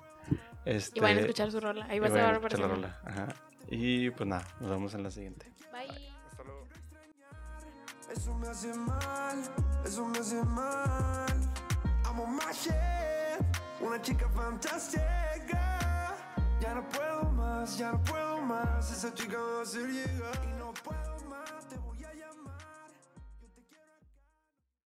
[0.64, 1.86] Este, Y van a escuchar su rola.
[1.90, 2.98] Ahí va a escuchar la rola.
[3.04, 3.28] Ajá.
[3.68, 5.52] Y pues nada, nos vemos en la siguiente.
[5.74, 6.14] Bye.
[6.32, 6.66] Hasta luego.
[8.10, 9.44] Eso me hace mal,
[9.86, 11.28] eso me hace mal.
[12.06, 12.74] I'm on my shit,
[13.82, 15.97] una chica fantástica.
[16.60, 18.92] Ya no puedo más, ya no puedo más.
[18.92, 21.17] Esa chica va a hacer llegar y no puedo